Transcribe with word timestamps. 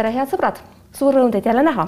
tere, 0.00 0.12
head 0.16 0.30
sõbrad, 0.32 0.60
suur 0.96 1.12
rõõm 1.12 1.32
teid 1.34 1.44
jälle 1.44 1.62
näha. 1.66 1.84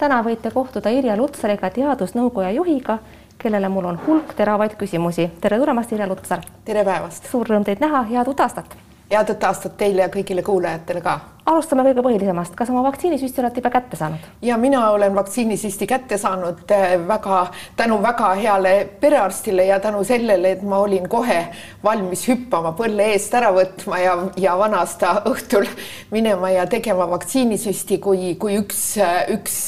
täna 0.00 0.22
võite 0.24 0.50
kohtuda 0.50 0.90
Irja 0.90 1.16
Lutsariga, 1.16 1.68
teadusnõukoja 1.70 2.50
juhiga, 2.56 2.98
kellele 3.38 3.68
mul 3.68 3.90
on 3.90 3.98
hulk 4.06 4.32
teravaid 4.38 4.78
küsimusi. 4.80 5.28
tere 5.40 5.58
tulemast, 5.58 5.92
Irja 5.92 6.06
Lutsar. 6.08 6.40
tere 6.64 6.84
päevast. 6.84 7.28
suur 7.30 7.46
rõõm 7.46 7.64
teid 7.64 7.80
näha, 7.80 8.02
head 8.08 8.28
uut 8.28 8.40
aastat. 8.40 8.76
Head 9.12 9.44
aastat 9.44 9.76
teile 9.76 10.06
ja 10.06 10.10
kõigile 10.12 10.42
kuulajatele 10.42 11.00
ka. 11.04 11.20
Alustame 11.42 11.82
kõige 11.82 12.04
põhilisemast, 12.06 12.52
kas 12.54 12.68
oma 12.70 12.84
vaktsiinisüsti 12.86 13.42
olete 13.42 13.58
juba 13.58 13.70
kätte 13.74 13.98
saanud? 13.98 14.26
ja 14.46 14.54
mina 14.56 14.82
olen 14.94 15.14
vaktsiinisüsti 15.14 15.88
kätte 15.90 16.18
saanud 16.18 16.70
äh, 16.70 16.92
väga 17.08 17.40
tänu 17.76 17.98
väga 18.02 18.28
heale 18.38 18.74
perearstile 19.00 19.64
ja 19.66 19.80
tänu 19.80 20.04
sellele, 20.04 20.52
et 20.52 20.62
ma 20.62 20.78
olin 20.78 21.08
kohe 21.10 21.40
valmis 21.84 22.22
hüppama 22.28 22.72
põlle 22.78 23.08
eest 23.16 23.34
ära 23.34 23.50
võtma 23.56 23.98
ja, 23.98 24.14
ja 24.36 24.54
vana-aasta 24.58 25.16
õhtul 25.32 25.66
minema 26.14 26.52
ja 26.54 26.66
tegema 26.70 27.10
vaktsiinisüsti, 27.10 27.98
kui, 27.98 28.36
kui 28.38 28.60
üks, 28.62 28.86
üks 29.34 29.58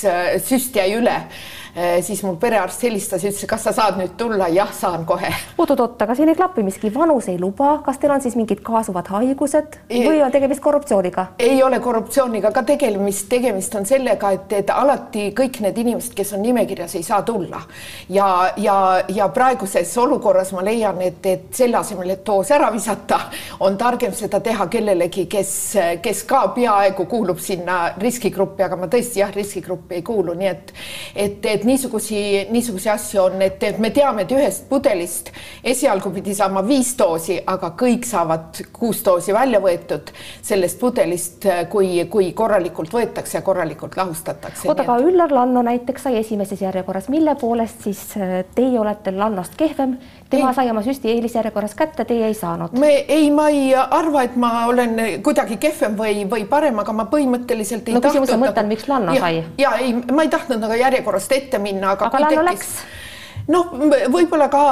süst 0.46 0.78
jäi 0.78 0.94
üle 0.94 1.18
siis 2.00 2.22
mul 2.22 2.36
perearst 2.40 2.82
helistas 2.86 3.24
ja 3.24 3.30
ütles, 3.32 3.46
kas 3.50 3.64
sa 3.66 3.72
saad 3.74 3.98
nüüd 3.98 4.14
tulla, 4.18 4.46
jah, 4.52 4.70
saan 4.72 5.04
kohe. 5.06 5.30
oot-oot, 5.58 6.00
aga 6.02 6.14
siin 6.14 6.30
ei 6.30 6.38
klapi 6.38 6.62
miski, 6.62 6.90
vanus 6.94 7.28
ei 7.32 7.38
luba, 7.40 7.78
kas 7.84 7.98
teil 7.98 8.14
on 8.14 8.22
siis 8.22 8.36
mingid 8.38 8.62
kaasuvad 8.64 9.08
haigused 9.10 9.78
või 9.90 10.22
on 10.22 10.32
tegemist 10.34 10.62
korruptsiooniga? 10.62 11.26
ei 11.38 11.62
ole 11.62 11.80
korruptsiooniga 11.82 12.52
ka 12.54 12.62
tegemist, 12.62 13.26
tegemist 13.28 13.74
on 13.74 13.86
sellega, 13.86 14.30
et, 14.36 14.52
et 14.60 14.70
alati 14.70 15.30
kõik 15.36 15.60
need 15.64 15.80
inimesed, 15.82 16.14
kes 16.14 16.34
on 16.38 16.44
nimekirjas, 16.46 16.94
ei 16.94 17.02
saa 17.06 17.22
tulla 17.26 17.62
ja, 18.08 18.28
ja, 18.56 18.76
ja 19.08 19.28
praeguses 19.34 19.96
olukorras 19.98 20.52
ma 20.54 20.62
leian, 20.64 21.00
et, 21.02 21.26
et 21.26 21.48
selle 21.54 21.78
asemel, 21.80 22.14
et 22.14 22.24
doos 22.26 22.50
ära 22.54 22.70
visata, 22.74 23.18
on 23.66 23.78
targem 23.80 24.14
seda 24.14 24.40
teha 24.44 24.68
kellelegi, 24.70 25.26
kes, 25.30 25.52
kes 26.02 26.22
ka 26.28 26.46
peaaegu 26.54 27.06
kuulub 27.10 27.42
sinna 27.42 27.78
riskigruppi, 28.00 28.64
aga 28.66 28.78
ma 28.78 28.88
tõesti 28.92 29.22
jah, 29.22 29.32
riskigruppi 29.34 29.98
ei 29.98 30.06
kuulu, 30.06 30.36
nii 30.38 30.50
et, 30.50 30.74
et, 31.14 31.50
et 31.54 31.63
et 31.64 31.68
niisugusi, 31.68 32.20
niisuguseid 32.52 32.94
asju 32.94 33.20
on, 33.22 33.42
et, 33.42 33.62
et 33.64 33.78
me 33.80 33.90
teame, 33.94 34.24
et 34.24 34.32
ühest 34.36 34.66
pudelist 34.68 35.30
esialgu 35.64 36.12
pidi 36.14 36.34
saama 36.36 36.62
viis 36.66 36.92
doosi, 36.98 37.38
aga 37.46 37.72
kõik 37.80 38.06
saavad 38.08 38.60
kuus 38.74 39.00
doosi 39.04 39.34
välja 39.34 39.60
võetud 39.64 40.12
sellest 40.44 40.78
pudelist, 40.80 41.48
kui, 41.72 42.04
kui 42.10 42.32
korralikult 42.36 42.92
võetakse 42.94 43.38
ja 43.38 43.44
korralikult 43.46 43.96
lahustatakse. 43.96 44.68
oota, 44.68 44.84
aga 44.84 44.98
Üllar 45.04 45.32
Lanno 45.32 45.64
näiteks 45.64 46.08
sai 46.08 46.18
esimeses 46.20 46.60
järjekorras, 46.60 47.08
mille 47.12 47.36
poolest 47.40 47.88
siis 47.88 48.04
äh, 48.20 48.42
teie 48.54 48.78
olete 48.80 49.14
Lannost 49.16 49.56
kehvem? 49.56 49.96
Tema 50.30 50.50
ei. 50.50 50.54
sai 50.54 50.70
oma 50.70 50.82
süsti 50.82 51.12
eelisjärjekorras 51.14 51.74
kätte, 51.78 52.04
teie 52.04 52.26
ei 52.26 52.34
saanud. 52.34 52.76
me 52.78 52.92
ei, 53.08 53.30
ma 53.30 53.48
ei 53.48 53.72
arva, 53.74 54.26
et 54.28 54.36
ma 54.36 54.66
olen 54.66 54.96
kuidagi 55.22 55.56
kehvem 55.62 55.96
või, 55.98 56.26
või 56.30 56.44
parem, 56.50 56.78
aga 56.82 56.92
ma 56.92 57.08
põhimõtteliselt 57.10 57.88
ei 57.88 57.96
no, 57.96 58.04
tahtnud. 58.04 58.26
küsimuse 58.26 58.40
mõte 58.40 58.64
on, 58.64 58.70
miks 58.74 58.88
Lanno 58.88 59.14
ja, 59.16 59.24
sai? 59.26 59.44
ja 59.58 59.76
ei, 59.80 59.94
ma 60.12 60.26
ei 60.26 60.32
tahtnud 60.32 60.60
nagu 60.64 60.80
järjekorrast 60.82 61.32
ette 61.32 61.54
ette 61.54 61.62
minna, 61.62 61.94
aga, 61.94 62.10
aga 62.10 62.26
Lanno 62.26 62.44
läks 62.50 62.76
noh, 63.52 63.72
võib-olla 64.12 64.48
ka 64.52 64.62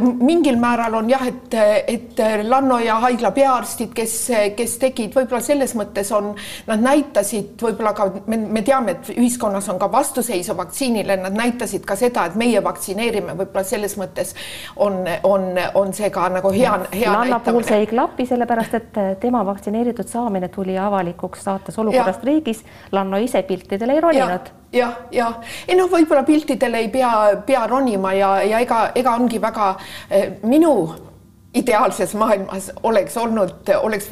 mingil 0.00 0.56
määral 0.60 0.94
on 1.00 1.10
jah, 1.10 1.24
et, 1.28 1.56
et 1.90 2.22
Lanno 2.48 2.78
ja 2.82 2.98
haigla 3.02 3.32
peaarstid, 3.34 3.92
kes, 3.96 4.14
kes 4.56 4.76
tegid, 4.80 5.12
võib-olla 5.16 5.42
selles 5.44 5.74
mõttes 5.78 6.12
on, 6.16 6.32
nad 6.68 6.84
näitasid 6.84 7.60
võib-olla 7.62 7.92
ka, 7.96 8.08
me, 8.30 8.38
me 8.56 8.62
teame, 8.66 8.96
et 8.96 9.12
ühiskonnas 9.16 9.68
on 9.72 9.80
ka 9.82 9.90
vastuseisu 9.92 10.56
vaktsiinile, 10.56 11.18
nad 11.24 11.36
näitasid 11.36 11.84
ka 11.88 11.96
seda, 11.98 12.26
et 12.30 12.38
meie 12.40 12.62
vaktsineerime, 12.64 13.36
võib-olla 13.38 13.66
selles 13.68 13.98
mõttes 14.00 14.34
on, 14.76 15.02
on, 15.28 15.50
on 15.78 15.92
see 15.96 16.10
ka 16.14 16.28
nagu 16.32 16.54
hea, 16.54 16.78
hea 16.94 17.12
Lanno 17.12 17.42
puhul 17.44 17.66
see 17.68 17.82
ei 17.84 17.90
klapi, 17.90 18.26
sellepärast 18.30 18.80
et 18.80 18.98
tema 19.20 19.44
vaktsineeritud 19.46 20.08
saamine 20.08 20.48
tuli 20.52 20.78
avalikuks 20.80 21.44
saates 21.44 21.78
olukorrast 21.78 22.24
ja. 22.24 22.30
riigis. 22.30 22.64
Lanno 22.92 23.20
ise 23.20 23.42
piltidele 23.46 23.98
ei 23.98 24.04
roninud 24.04 24.52
jah, 24.72 24.92
ja 25.12 25.28
ei 25.68 25.76
noh, 25.76 25.88
võib-olla 25.90 26.22
piltidele 26.26 26.80
ei 26.82 26.88
pea, 26.92 27.10
pea 27.46 27.62
ronima 27.68 28.12
ja, 28.16 28.21
ja 28.22 28.60
ega, 28.60 28.82
ega 28.94 29.16
ongi 29.18 29.40
väga 29.42 29.72
eh, 30.10 30.28
minu 30.42 30.74
ideaalses 31.54 32.14
maailmas 32.14 32.70
oleks 32.82 33.16
olnud, 33.16 33.68
oleks 33.80 34.08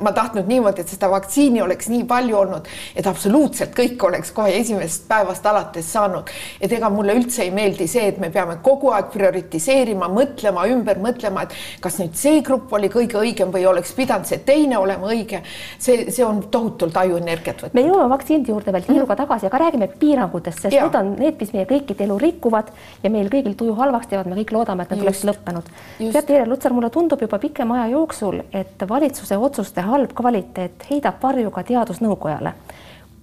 ma 0.00 0.12
tahtnud 0.12 0.46
niimoodi, 0.46 0.84
et 0.84 0.92
seda 0.92 1.08
vaktsiini 1.10 1.62
oleks 1.62 1.88
nii 1.90 2.04
palju 2.06 2.36
olnud, 2.38 2.68
et 2.96 3.06
absoluutselt 3.10 3.72
kõik 3.74 4.04
oleks 4.06 4.30
kohe 4.36 4.52
esimesest 4.60 5.08
päevast 5.08 5.46
alates 5.46 5.88
saanud. 5.92 6.30
et 6.60 6.72
ega 6.72 6.90
mulle 6.90 7.16
üldse 7.18 7.42
ei 7.42 7.50
meeldi 7.50 7.88
see, 7.90 8.06
et 8.12 8.20
me 8.22 8.30
peame 8.30 8.58
kogu 8.62 8.92
aeg 8.94 9.10
prioritiseerima, 9.14 10.08
mõtlema, 10.14 10.66
ümber 10.70 11.00
mõtlema, 11.02 11.42
et 11.42 11.56
kas 11.82 11.98
nüüd 11.98 12.14
see 12.14 12.40
grupp 12.46 12.72
oli 12.78 12.88
kõige 12.92 13.18
õigem 13.18 13.50
või 13.54 13.66
oleks 13.66 13.92
pidanud 13.96 14.30
see 14.30 14.38
teine 14.46 14.78
olema 14.78 15.10
õige. 15.10 15.42
see, 15.78 16.10
see 16.10 16.24
on 16.24 16.44
tohutult 16.50 16.96
ajuenergiat 17.02 17.66
võtnud. 17.66 17.74
me 17.74 17.86
jõuame 17.88 18.14
vaktsiinide 18.14 18.54
juurde 18.54 18.72
veel 18.72 18.86
tiiruga 18.86 19.14
mm. 19.14 19.22
tagasi, 19.24 19.50
aga 19.50 19.62
räägime 19.64 19.90
piirangutest, 19.98 20.62
sest 20.62 20.78
ja. 20.78 20.86
need 20.86 21.00
on 21.02 21.12
need, 21.18 21.40
mis 21.40 21.52
meie 21.56 21.66
kõikide 21.66 22.06
elu 22.06 22.18
rikuvad 22.22 22.70
ja 23.02 23.10
meil 23.10 23.30
kõigil 23.32 23.58
tuju 23.58 23.74
halvaks 23.74 24.12
teevad, 24.12 24.30
me 24.30 24.38
kõik 24.38 24.54
loodame, 24.54 24.86
et 24.86 24.94
need 24.94 25.02
oleks 25.02 25.26
lõppenud. 25.26 25.74
teate, 25.98 26.36
Irja 26.36 26.46
Lutsar, 26.46 26.75
mulle 26.76 26.90
tundub 26.90 27.20
juba 27.22 27.38
pikema 27.38 27.80
aja 27.80 27.92
jooksul, 27.96 28.40
et 28.52 28.84
valitsuse 28.88 29.36
otsuste 29.36 29.80
halb 29.80 30.12
kvaliteet 30.14 30.86
heidab 30.90 31.22
varju 31.22 31.50
ka 31.50 31.62
teadusnõukojale. 31.64 32.52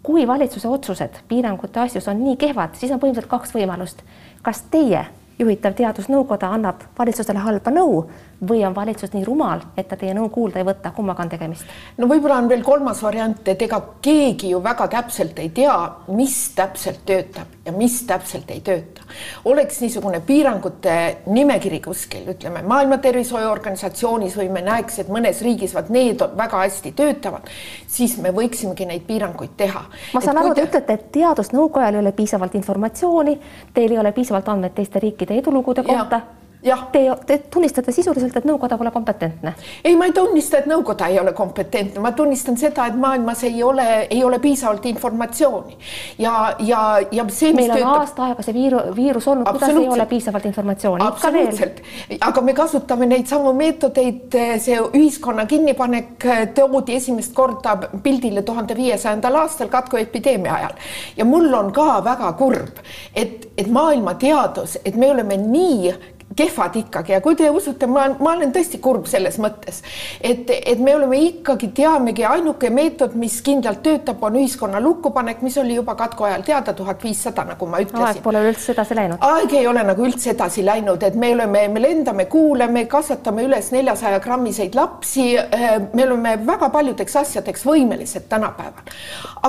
kui 0.04 0.28
valitsuse 0.28 0.68
otsused 0.68 1.22
piirangute 1.28 1.80
asjus 1.80 2.08
on 2.08 2.24
nii 2.24 2.36
kehvad, 2.38 2.76
siis 2.76 2.92
on 2.92 3.00
põhimõtteliselt 3.00 3.30
kaks 3.30 3.54
võimalust. 3.56 4.02
kas 4.42 4.64
teie 4.72 5.06
juhitav 5.40 5.74
teadusnõukoda 5.74 6.50
annab 6.54 6.82
valitsusele 7.00 7.40
halba 7.40 7.72
nõu 7.72 8.06
või 8.50 8.64
on 8.68 8.76
valitsus 8.76 9.14
nii 9.14 9.24
rumal, 9.26 9.62
et 9.78 9.88
ta 9.88 9.98
teie 10.00 10.14
nõu 10.16 10.30
kuulda 10.34 10.60
ei 10.60 10.68
võta, 10.68 10.92
kummaga 10.96 11.24
on 11.24 11.32
tegemist? 11.32 11.70
no 11.98 12.08
võib-olla 12.10 12.40
on 12.42 12.50
veel 12.50 12.64
kolmas 12.64 13.02
variant, 13.04 13.48
et 13.48 13.62
ega 13.62 13.80
keegi 14.04 14.50
ju 14.54 14.62
väga 14.64 14.88
täpselt 14.92 15.40
ei 15.40 15.50
tea, 15.56 15.76
mis 16.14 16.38
täpselt 16.56 17.04
töötab 17.06 17.54
ja 17.66 17.72
mis 17.72 18.02
täpselt 18.08 18.52
ei 18.52 18.62
tööta. 18.62 19.06
oleks 19.46 19.80
niisugune 19.82 20.20
piirangute 20.26 20.96
nimekiri 21.26 21.80
kuskil, 21.82 22.28
ütleme 22.36 22.64
Maailma 22.68 22.98
Tervishoiuorganisatsioonis 22.98 24.38
või 24.38 24.50
me 24.52 24.62
näeks, 24.66 25.00
et 25.00 25.10
mõnes 25.14 25.42
riigis 25.42 25.76
vaat 25.76 25.90
need 25.94 26.22
väga 26.38 26.64
hästi 26.66 26.92
töötavad, 26.92 27.50
siis 27.88 28.18
me 28.18 28.34
võiksimegi 28.36 28.88
neid 28.90 29.08
piiranguid 29.08 29.58
teha. 29.58 29.86
ma 30.14 30.22
saan 30.22 30.38
et 30.38 30.46
aru, 30.46 30.54
te 30.56 30.68
ütlete, 30.68 31.00
et 31.00 31.12
teadusnõukojal 31.20 31.96
ei 31.96 32.04
ole 32.04 32.12
piisavalt 32.12 32.56
informatsiooni, 32.60 33.40
teil 33.74 33.92
ei 33.92 34.00
ole 34.00 34.12
piisavalt 34.12 34.50
andmeid 34.50 34.76
teiste 34.76 35.00
riikide 35.00 35.40
edulugude 35.40 35.84
kohta 35.84 36.22
Te, 36.64 37.00
te 37.26 37.38
tunnistate 37.52 37.92
sisuliselt, 37.92 38.36
et 38.40 38.46
nõukoda 38.48 38.78
pole 38.80 38.92
kompetentne? 38.96 39.52
ei, 39.84 39.98
ma 40.00 40.06
ei 40.08 40.14
tunnista, 40.16 40.62
et 40.62 40.68
nõukoda 40.70 41.10
ei 41.12 41.18
ole 41.20 41.34
kompetentne, 41.36 42.00
ma 42.00 42.14
tunnistan 42.16 42.56
seda, 42.58 42.86
et 42.88 42.96
maailmas 42.96 43.44
ei 43.44 43.60
ole, 43.64 43.88
ei 44.08 44.22
ole 44.24 44.40
piisavalt 44.40 44.86
informatsiooni. 44.88 45.76
Ja, 46.24 46.54
ja, 46.64 46.84
ja 47.12 47.26
see. 47.28 47.52
meil 47.54 47.72
on 47.72 47.82
töötab... 47.82 48.00
aasta 48.00 48.28
aega 48.30 48.46
see 48.48 48.56
viiru, 48.56 48.80
viirus 48.96 49.28
olnud, 49.28 49.50
kuidas 49.52 49.76
ei 49.76 49.90
ole 49.92 50.06
piisavalt 50.08 50.48
informatsiooni? 50.48 51.04
absoluutselt, 51.04 51.82
aga 52.30 52.46
me 52.48 52.56
kasutame 52.56 53.10
neid 53.12 53.28
samu 53.28 53.52
meetodeid, 53.60 54.40
see 54.64 54.80
ühiskonna 54.80 55.46
kinnipanek 55.50 56.28
toodi 56.56 56.96
esimest 56.96 57.36
korda 57.36 57.76
pildile 58.04 58.46
tuhande 58.48 58.80
viiesajandal 58.80 59.42
aastal 59.44 59.68
katkuepideemia 59.74 60.56
ajal. 60.62 60.80
Ja 61.18 61.28
mul 61.28 61.52
on 61.60 61.74
ka 61.76 62.00
väga 62.08 62.32
kurb, 62.40 62.80
et, 63.16 63.50
et 63.58 63.68
maailma 63.68 64.16
teadus, 64.16 64.78
et 64.86 64.96
me 64.96 65.12
oleme 65.12 65.38
nii 65.44 65.94
kehvad 66.36 66.76
ikkagi 66.76 67.14
ja 67.14 67.22
kui 67.22 67.36
te 67.36 67.50
usute, 67.54 67.88
ma, 67.90 68.08
ma 68.20 68.34
olen 68.34 68.52
tõesti 68.54 68.80
kurb 68.84 69.06
selles 69.10 69.38
mõttes, 69.42 69.82
et, 70.22 70.50
et 70.50 70.80
me 70.82 70.96
oleme 70.96 71.20
ikkagi, 71.28 71.70
teamegi, 71.76 72.26
ainuke 72.28 72.70
meetod, 72.74 73.16
mis 73.20 73.40
kindlalt 73.46 73.84
töötab, 73.86 74.22
on 74.24 74.38
ühiskonna 74.42 74.82
lukkupanek, 74.84 75.44
mis 75.46 75.58
oli 75.62 75.78
juba 75.78 75.96
katku 76.00 76.28
ajal 76.28 76.46
teada, 76.48 76.74
tuhat 76.74 77.04
viissada, 77.04 77.46
nagu 77.54 77.68
ma 77.70 77.82
ütlesin. 77.84 78.08
aeg 78.08 78.22
pole 78.26 78.42
üldse 78.50 78.74
edasi 78.74 78.98
läinud. 78.98 79.22
aeg 79.30 79.54
ei 79.60 79.68
ole 79.70 79.84
nagu 79.86 80.08
üldse 80.08 80.34
edasi 80.34 80.66
läinud, 80.66 81.04
et 81.04 81.16
me 81.20 81.34
oleme, 81.36 81.68
me 81.74 81.84
lendame, 81.84 82.28
kuulame, 82.32 82.86
kasvatame 82.92 83.46
üles 83.48 83.72
neljasaja 83.76 84.20
grammiseid 84.24 84.76
lapsi. 84.78 85.28
Eh, 85.38 85.78
me 85.94 86.08
oleme 86.08 86.36
väga 86.48 86.70
paljudeks 86.74 87.16
asjadeks 87.24 87.66
võimelised 87.68 88.28
tänapäeval, 88.32 88.90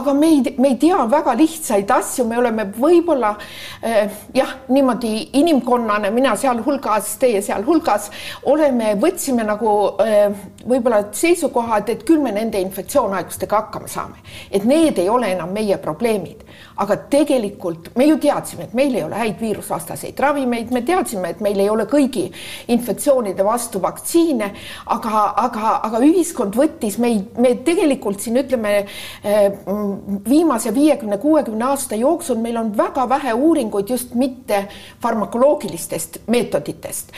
aga 0.01 0.15
me 0.15 0.33
ei, 0.35 0.55
me 0.59 0.75
ei 0.75 0.79
tea 0.83 1.01
väga 1.11 1.35
lihtsaid 1.39 1.91
asju, 1.91 2.27
me 2.29 2.39
oleme 2.39 2.67
võib-olla 2.77 3.35
eh, 3.83 4.11
jah, 4.35 4.57
niimoodi 4.69 5.15
inimkonnana, 5.41 6.11
mina 6.15 6.37
sealhulgas 6.37 6.74
hulgas, 6.75 7.15
teie 7.21 7.43
sealhulgas, 7.43 8.11
oleme, 8.51 8.95
võtsime 9.01 9.47
nagu 9.47 9.71
äh, 10.03 10.29
võib-olla 10.67 11.05
seisukohad, 11.15 11.89
et 11.93 12.05
küll 12.07 12.23
me 12.23 12.33
nende 12.35 12.61
infektsioonhaigustega 12.65 13.63
hakkama 13.65 13.91
saame, 13.91 14.23
et 14.51 14.67
need 14.69 14.99
ei 14.99 15.09
ole 15.09 15.33
enam 15.35 15.55
meie 15.55 15.79
probleemid, 15.83 16.45
aga 16.77 16.97
tegelikult 17.11 17.91
me 17.97 18.07
ju 18.09 18.19
teadsime, 18.23 18.69
et 18.69 18.75
meil 18.75 18.95
ei 18.95 19.05
ole 19.05 19.19
häid 19.19 19.41
viirusvastaseid 19.41 20.21
ravimeid, 20.21 20.73
me 20.75 20.83
teadsime, 20.87 21.31
et 21.35 21.43
meil 21.45 21.61
ei 21.61 21.71
ole 21.71 21.87
kõigi 21.91 22.27
infektsioonide 22.75 23.45
vastu 23.47 23.83
vaktsiine, 23.83 24.51
aga, 24.97 25.25
aga, 25.45 25.75
aga 25.89 26.03
ühiskond 26.05 26.57
võttis 26.59 26.99
meid, 27.03 27.39
me 27.39 27.55
tegelikult 27.67 28.21
siin 28.25 28.41
ütleme 28.43 28.75
äh, 28.81 29.45
viimase 30.29 30.75
viiekümne, 30.75 31.19
kuuekümne 31.23 31.71
aasta 31.71 31.99
jooksul 31.99 32.41
meil 32.43 32.59
on 32.61 32.73
väga 32.77 33.09
vähe 33.09 33.35
uuringuid 33.35 33.91
just 33.91 34.15
mitte 34.19 34.65
farmakoloogilistest 35.03 36.23
meetoditest 36.27 36.55
meetoditest. 36.55 37.13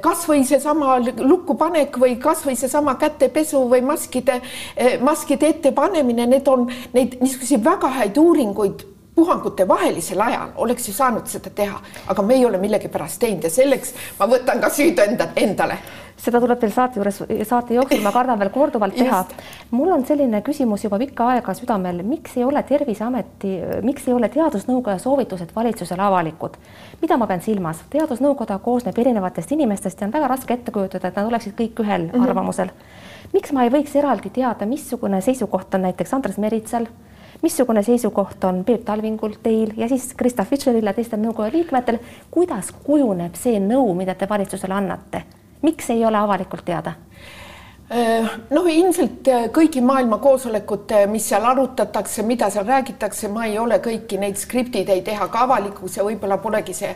kasvõi 0.00 0.44
seesama 0.44 0.98
lukkupanek 1.18 1.98
või 1.98 2.16
kasvõi 2.20 2.56
seesama 2.56 2.94
kätepesu 3.00 3.64
või 3.70 3.82
maskide, 3.82 4.40
maskide 5.00 5.48
ettepanemine, 5.54 6.26
need 6.26 6.48
on 6.48 6.68
neid 6.94 7.18
niisuguseid 7.20 7.64
väga 7.64 7.88
häid 7.88 8.18
uuringuid 8.18 8.87
puhangute 9.18 9.68
vahelisel 9.68 10.20
ajal 10.22 10.54
oleks 10.64 10.88
ju 10.88 10.94
saanud 10.94 11.26
seda 11.26 11.50
teha, 11.50 11.80
aga 12.06 12.22
me 12.22 12.38
ei 12.38 12.44
ole 12.46 12.60
millegipärast 12.62 13.18
teinud 13.24 13.48
ja 13.48 13.50
selleks 13.50 13.94
ma 14.18 14.30
võtan 14.30 14.62
ka 14.62 14.70
süüd 14.70 15.00
enda, 15.02 15.32
endale 15.36 15.78
seda 16.18 16.40
tuleb 16.42 16.58
teil 16.58 16.72
saate 16.74 16.98
juures, 16.98 17.20
saate 17.46 17.76
jooksul, 17.76 18.02
ma 18.02 18.12
kardan 18.14 18.38
veel 18.40 18.50
korduvalt 18.54 18.96
teha. 18.98 19.20
mul 19.70 19.92
on 19.94 20.04
selline 20.06 20.40
küsimus 20.46 20.84
juba 20.84 20.98
pikka 20.98 21.28
aega 21.34 21.54
südamel, 21.54 22.02
miks 22.06 22.36
ei 22.36 22.44
ole 22.44 22.62
Terviseameti, 22.66 23.52
miks 23.86 24.08
ei 24.08 24.14
ole 24.16 24.30
Teadusnõukoja 24.34 24.98
soovitused 25.02 25.54
valitsusele 25.56 26.02
avalikud? 26.02 26.58
mida 27.02 27.16
ma 27.16 27.26
pean 27.30 27.42
silmas, 27.42 27.82
Teadusnõukoda 27.90 28.58
koosneb 28.62 28.98
erinevatest 28.98 29.52
inimestest 29.54 30.00
ja 30.00 30.08
on 30.08 30.14
väga 30.14 30.30
raske 30.34 30.54
ette 30.54 30.74
kujutada, 30.74 31.08
et 31.08 31.20
nad 31.20 31.30
oleksid 31.30 31.54
kõik 31.58 31.84
ühel 31.84 32.08
mm 32.08 32.10
-hmm. 32.10 32.28
arvamusel. 32.28 32.70
miks 33.32 33.52
ma 33.52 33.64
ei 33.64 33.70
võiks 33.70 33.94
eraldi 33.96 34.30
teada, 34.30 34.66
missugune 34.66 35.20
seisukoht 35.20 35.74
on 35.74 35.86
näiteks 35.86 36.14
Andres 36.14 36.38
Meritsal 36.38 36.86
missugune 37.42 37.82
seisukoht 37.82 38.44
on 38.44 38.64
Peep 38.64 38.84
Talvingul, 38.84 39.36
teil 39.42 39.72
ja 39.76 39.88
siis 39.88 40.14
Krista 40.16 40.44
Fischeril 40.44 40.86
ja 40.86 40.92
teistel 40.92 41.20
nõukogu 41.22 41.50
liikmetel, 41.52 41.98
kuidas 42.30 42.72
kujuneb 42.84 43.34
see 43.38 43.60
nõu, 43.60 43.94
mida 43.94 44.14
te 44.14 44.28
valitsusele 44.28 44.74
annate? 44.74 45.24
miks 45.62 45.90
ei 45.90 46.04
ole 46.06 46.18
avalikult 46.18 46.64
teada? 46.64 46.92
Äh, 47.90 48.26
noh, 48.52 48.66
ilmselt 48.68 49.28
äh, 49.32 49.46
kõigi 49.48 49.80
maailma 49.80 50.18
koosolekute, 50.20 51.06
mis 51.08 51.24
seal 51.30 51.46
arutatakse, 51.48 52.20
mida 52.20 52.50
seal 52.52 52.66
räägitakse, 52.68 53.30
ma 53.32 53.46
ei 53.48 53.54
ole 53.56 53.78
kõiki 53.80 54.18
neid 54.20 54.36
skriptid 54.36 54.90
ei 54.92 55.00
teha 55.06 55.24
ka 55.32 55.46
avalikuks 55.46 55.96
ja 55.96 56.04
võib-olla 56.04 56.36
polegi 56.42 56.74
see, 56.76 56.90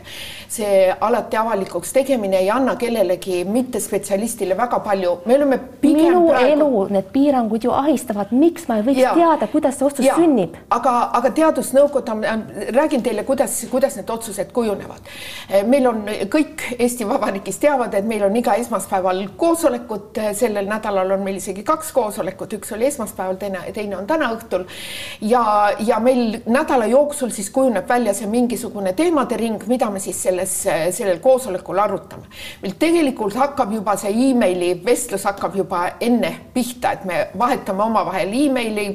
see 0.53 0.83
alati 0.93 1.39
avalikuks 1.41 1.95
tegemine 1.95 2.37
ei 2.43 2.51
anna 2.53 2.75
kellelegi 2.77 3.39
mittespetsialistile 3.49 4.53
väga 4.59 4.83
palju. 4.85 5.15
me 5.25 5.37
oleme 5.39 5.59
minu 5.81 6.27
praegu... 6.27 6.51
elu, 6.51 6.85
need 6.93 7.09
piirangud 7.15 7.65
ju 7.65 7.73
ahistavad, 7.73 8.29
miks 8.29 8.69
ma 8.69 8.77
ei 8.77 8.85
võiks 8.91 9.01
ja, 9.01 9.15
teada, 9.17 9.49
kuidas 9.49 9.81
see 9.81 9.89
otsus 9.89 10.05
ja, 10.05 10.19
sünnib? 10.21 10.61
aga, 10.77 10.93
aga 11.21 11.33
teadusnõukoda, 11.41 12.19
räägin 12.77 13.01
teile, 13.01 13.25
kuidas, 13.25 13.57
kuidas 13.73 13.97
need 13.97 14.13
otsused 14.13 14.53
kujunevad. 14.53 15.01
Äh, 15.49 15.65
meil 15.65 15.89
on 15.89 16.05
kõik 16.37 16.69
Eesti 16.77 17.09
Vabariigis 17.09 17.57
teavad, 17.65 17.97
et 17.97 18.05
meil 18.05 18.29
on 18.29 18.37
iga 18.37 18.61
esmaspäeval 18.61 19.25
koosolekud 19.41 20.21
sellel 20.37 20.69
nädalal 20.69 20.82
nädalal 20.83 21.11
on 21.11 21.23
meil 21.23 21.37
isegi 21.39 21.63
kaks 21.63 21.91
koosolekut, 21.95 22.53
üks 22.57 22.73
oli 22.75 22.87
esmaspäeval, 22.89 23.37
teine, 23.39 23.61
teine 23.73 23.97
on 23.97 24.07
täna 24.07 24.31
õhtul. 24.35 24.65
ja, 25.21 25.71
ja 25.79 25.99
meil 25.99 26.41
nädala 26.45 26.85
jooksul 26.85 27.31
siis 27.31 27.49
kujuneb 27.49 27.87
välja 27.89 28.13
see 28.13 28.27
mingisugune 28.27 28.93
teemade 28.93 29.37
ring, 29.37 29.63
mida 29.67 29.89
me 29.89 29.99
siis 29.99 30.19
selles, 30.23 30.55
sellel 30.91 31.19
koosolekul 31.23 31.79
arutame. 31.79 32.27
meil 32.61 32.75
tegelikult 32.79 33.35
hakkab 33.35 33.71
juba 33.73 33.95
see 33.97 34.11
emaili 34.29 34.73
vestlus 34.85 35.23
hakkab 35.23 35.55
juba 35.55 35.83
enne 36.01 36.33
pihta, 36.53 36.91
et 36.91 37.05
me 37.05 37.27
vahetame 37.39 37.83
omavahel 37.83 38.33
emaili, 38.33 38.89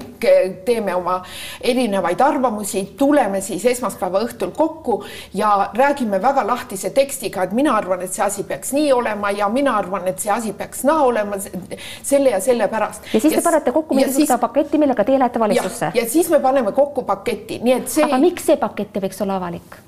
teeme 0.64 0.94
oma 0.94 1.22
erinevaid 1.60 2.20
arvamusi, 2.20 2.84
tuleme 2.98 3.40
siis 3.40 3.64
esmaspäeva 3.64 4.22
õhtul 4.26 4.52
kokku 4.56 5.02
ja 5.34 5.70
räägime 5.74 6.20
väga 6.22 6.46
lahtise 6.46 6.90
tekstiga, 6.90 7.42
et 7.42 7.52
mina 7.52 7.76
arvan, 7.76 8.02
et 8.02 8.12
see 8.12 8.24
asi 8.24 8.44
peaks 8.44 8.72
nii 8.76 8.92
olema 8.92 9.30
ja 9.30 9.48
mina 9.48 9.76
arvan, 9.78 10.08
et 10.08 10.20
see 10.20 10.32
asi 10.32 10.52
peaks 10.52 10.84
naa 10.84 11.02
olema 11.08 11.38
selle 12.02 12.30
ja 12.34 12.40
selle 12.40 12.68
pärast. 12.68 13.10
ja 13.12 13.20
siis 13.20 13.34
te 13.34 13.42
panete 13.44 13.72
kokku 13.72 13.94
mingisuguse 13.98 14.26
siis... 14.26 14.40
paketi, 14.40 14.78
millega 14.78 15.04
teie 15.04 15.18
lähete 15.18 15.42
valitsusse? 15.42 15.92
ja 15.94 16.06
siis 16.08 16.30
me 16.30 16.40
paneme 16.40 16.72
kokku 16.72 17.04
paketi, 17.08 17.60
nii 17.64 17.76
et 17.80 17.92
see. 17.92 18.04
aga 18.04 18.20
miks 18.22 18.46
see 18.50 18.56
pakett 18.60 18.96
ei 18.96 19.08
võiks 19.08 19.22
olla 19.24 19.38
avalik? 19.40 19.78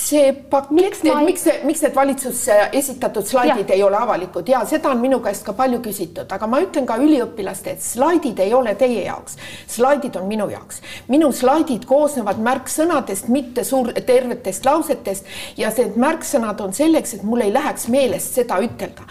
See 0.00 0.32
pakett, 0.32 0.70
miks, 0.70 1.02
ei... 1.04 1.12
miks, 1.24 1.44
miks 1.68 1.82
need 1.84 1.94
valitsusse 1.94 2.54
esitatud 2.78 3.26
slaidid 3.28 3.68
ja. 3.68 3.76
ei 3.76 3.82
ole 3.84 3.98
avalikud 3.98 4.48
ja 4.48 4.62
seda 4.68 4.88
on 4.94 5.00
minu 5.02 5.18
käest 5.20 5.44
ka 5.44 5.52
palju 5.56 5.80
küsitud, 5.84 6.30
aga 6.32 6.46
ma 6.48 6.60
ütlen 6.64 6.86
ka 6.88 6.96
üliõpilaste, 7.02 7.74
et 7.76 7.84
slaidid 7.84 8.40
ei 8.40 8.54
ole 8.56 8.72
teie 8.80 9.02
jaoks, 9.04 9.36
slaidid 9.68 10.16
on 10.16 10.24
minu 10.30 10.46
jaoks. 10.50 10.80
minu 11.12 11.28
slaidid 11.36 11.84
koosnevad 11.90 12.40
märksõnadest, 12.40 13.28
mitte 13.28 13.64
suur, 13.68 13.92
tervetest 14.06 14.64
lausetest 14.64 15.28
ja 15.60 15.72
need 15.76 16.00
märksõnad 16.00 16.64
on 16.64 16.72
selleks, 16.76 17.18
et 17.18 17.26
mul 17.26 17.44
ei 17.44 17.52
läheks 17.52 17.86
meelest 17.92 18.40
seda 18.40 18.60
ütelda. 18.64 19.04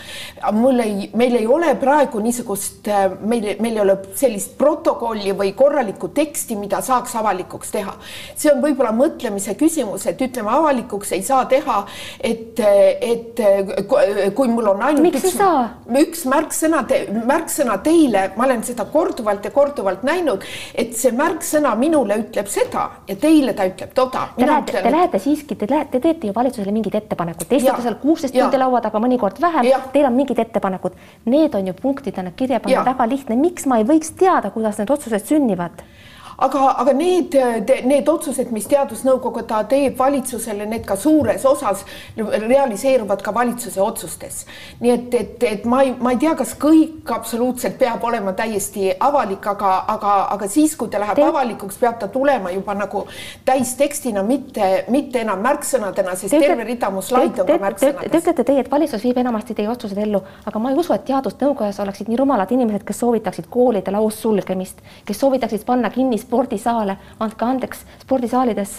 mul 0.58 0.82
ei, 0.84 1.12
meil 1.14 1.38
ei 1.38 1.48
ole 1.48 1.76
praegu 1.80 2.24
niisugust, 2.24 2.90
meil, 3.22 3.52
meil 3.62 3.78
ei 3.78 3.86
ole 3.86 3.98
sellist 4.18 4.58
protokolli 4.58 5.38
või 5.38 5.54
korralikku 5.54 6.10
teksti, 6.18 6.58
mida 6.58 6.82
saaks 6.82 7.16
avalikuks 7.22 7.78
teha. 7.78 7.96
see 8.36 8.52
on 8.56 8.66
võib-olla 8.66 8.96
mõtlemise 8.96 9.54
küsimus, 9.60 10.10
et 10.10 10.28
ütleme 10.28 10.50
avalikult 10.50 10.79
avalikuks 10.80 11.12
ei 11.12 11.24
saa 11.24 11.46
teha, 11.46 11.86
et, 12.24 12.60
et 13.02 13.42
kui 14.36 14.48
mul 14.48 14.68
on 14.72 14.82
ainult 14.84 15.04
Miks 15.04 15.26
üks, 15.26 15.38
üks 16.02 16.26
märksõna 16.30 16.84
te,, 16.88 17.02
märksõna 17.28 17.78
teile, 17.84 18.30
ma 18.38 18.48
olen 18.48 18.64
seda 18.64 18.86
korduvalt 18.90 19.46
ja 19.46 19.52
korduvalt 19.52 20.04
näinud, 20.08 20.46
et 20.76 20.96
see 20.98 21.12
märksõna 21.16 21.76
minule 21.80 22.20
ütleb 22.24 22.50
seda 22.52 22.90
ja 23.08 23.16
teile 23.20 23.54
ta 23.58 23.68
ütleb 23.70 23.94
toda. 23.96 24.30
Te 24.38 24.48
lähete, 24.48 24.84
te 24.84 24.92
lähete 24.94 25.24
siiski, 25.24 25.56
te 25.60 25.70
lähete, 25.70 25.98
te 25.98 26.04
teete 26.08 26.30
ju 26.30 26.36
valitsusele 26.36 26.74
mingid 26.76 26.96
ettepanekud, 27.00 27.48
te 27.50 27.60
istute 27.60 27.84
seal 27.86 28.00
kuusteist 28.02 28.36
tundi 28.36 28.62
laua 28.62 28.82
taga, 28.86 29.02
mõnikord 29.04 29.40
vähem, 29.42 29.72
teil 29.94 30.10
on 30.10 30.18
mingid 30.18 30.40
ettepanekud, 30.46 30.98
need 31.30 31.56
on 31.58 31.72
ju 31.72 31.78
punktidena 31.80 32.34
kirja 32.36 32.62
panna 32.64 32.86
väga 32.88 33.10
lihtne, 33.10 33.40
miks 33.40 33.68
ma 33.70 33.82
ei 33.82 33.88
võiks 33.90 34.14
teada, 34.20 34.54
kuidas 34.56 34.80
need 34.80 34.92
otsused 34.94 35.28
sünnivad? 35.30 35.84
Aga, 36.40 36.64
aga 36.82 36.94
need, 36.94 37.36
need 37.88 38.10
otsused, 38.10 38.52
mis 38.56 38.68
Teadusnõukoguda 38.70 39.64
teeb 39.70 39.98
valitsusele, 40.00 40.68
need 40.70 40.86
ka 40.88 40.96
suures 41.00 41.46
osas 41.48 41.84
realiseeruvad 42.18 43.24
ka 43.26 43.34
valitsuse 43.36 43.82
otsustes. 43.82 44.46
nii 44.80 44.92
et, 44.94 45.14
et, 45.14 45.44
et 45.44 45.66
ma 45.66 45.82
ei, 45.84 45.94
ma 46.00 46.14
ei 46.16 46.22
tea, 46.22 46.36
kas 46.40 46.54
kõik 46.60 47.10
absoluutselt 47.16 47.78
peab 47.80 48.04
olema 48.08 48.34
täiesti 48.38 48.92
avalik, 49.00 49.46
aga, 49.52 49.74
aga, 49.96 50.14
aga 50.36 50.50
siis, 50.52 50.76
kui 50.80 50.92
ta 50.92 51.02
läheb 51.02 51.20
te... 51.20 51.26
avalikuks, 51.28 51.80
peab 51.82 52.00
ta 52.00 52.08
tulema 52.12 52.54
juba 52.54 52.76
nagu 52.78 53.06
täistekstina, 53.46 54.24
mitte, 54.24 54.70
mitte 54.94 55.24
enam 55.26 55.44
märksõnadena, 55.44 56.16
sest 56.20 56.36
te 56.36 56.42
terve 56.46 56.68
rida 56.68 56.92
mu 56.94 57.04
slaide 57.06 57.44
on 57.44 57.50
ka 57.50 57.60
märksõnades. 57.66 58.12
Te 58.12 58.24
ütlete 58.24 58.48
teie, 58.48 58.64
et 58.64 58.72
valitsus 58.72 59.04
viib 59.04 59.20
enamasti 59.22 59.58
teie 59.58 59.70
otsused 59.72 59.98
ellu, 60.00 60.22
aga 60.46 60.64
ma 60.64 60.74
ei 60.74 60.80
usu, 60.80 60.94
et 60.96 61.08
Teadusnõukojas 61.10 61.80
oleksid 61.82 62.10
nii 62.12 62.20
rumalad 62.20 62.52
inimesed, 62.54 62.86
kes 62.88 63.02
soovitaksid 63.02 63.50
koolide 63.52 63.92
laussulgemist, 63.92 64.84
kes 65.08 65.20
soovitaksid 65.20 65.66
panna 65.68 65.90
kinni 65.94 66.20
spordisaale, 66.30 66.96
andke 67.26 67.46
andeks, 67.46 67.82
spordisaalides 68.04 68.76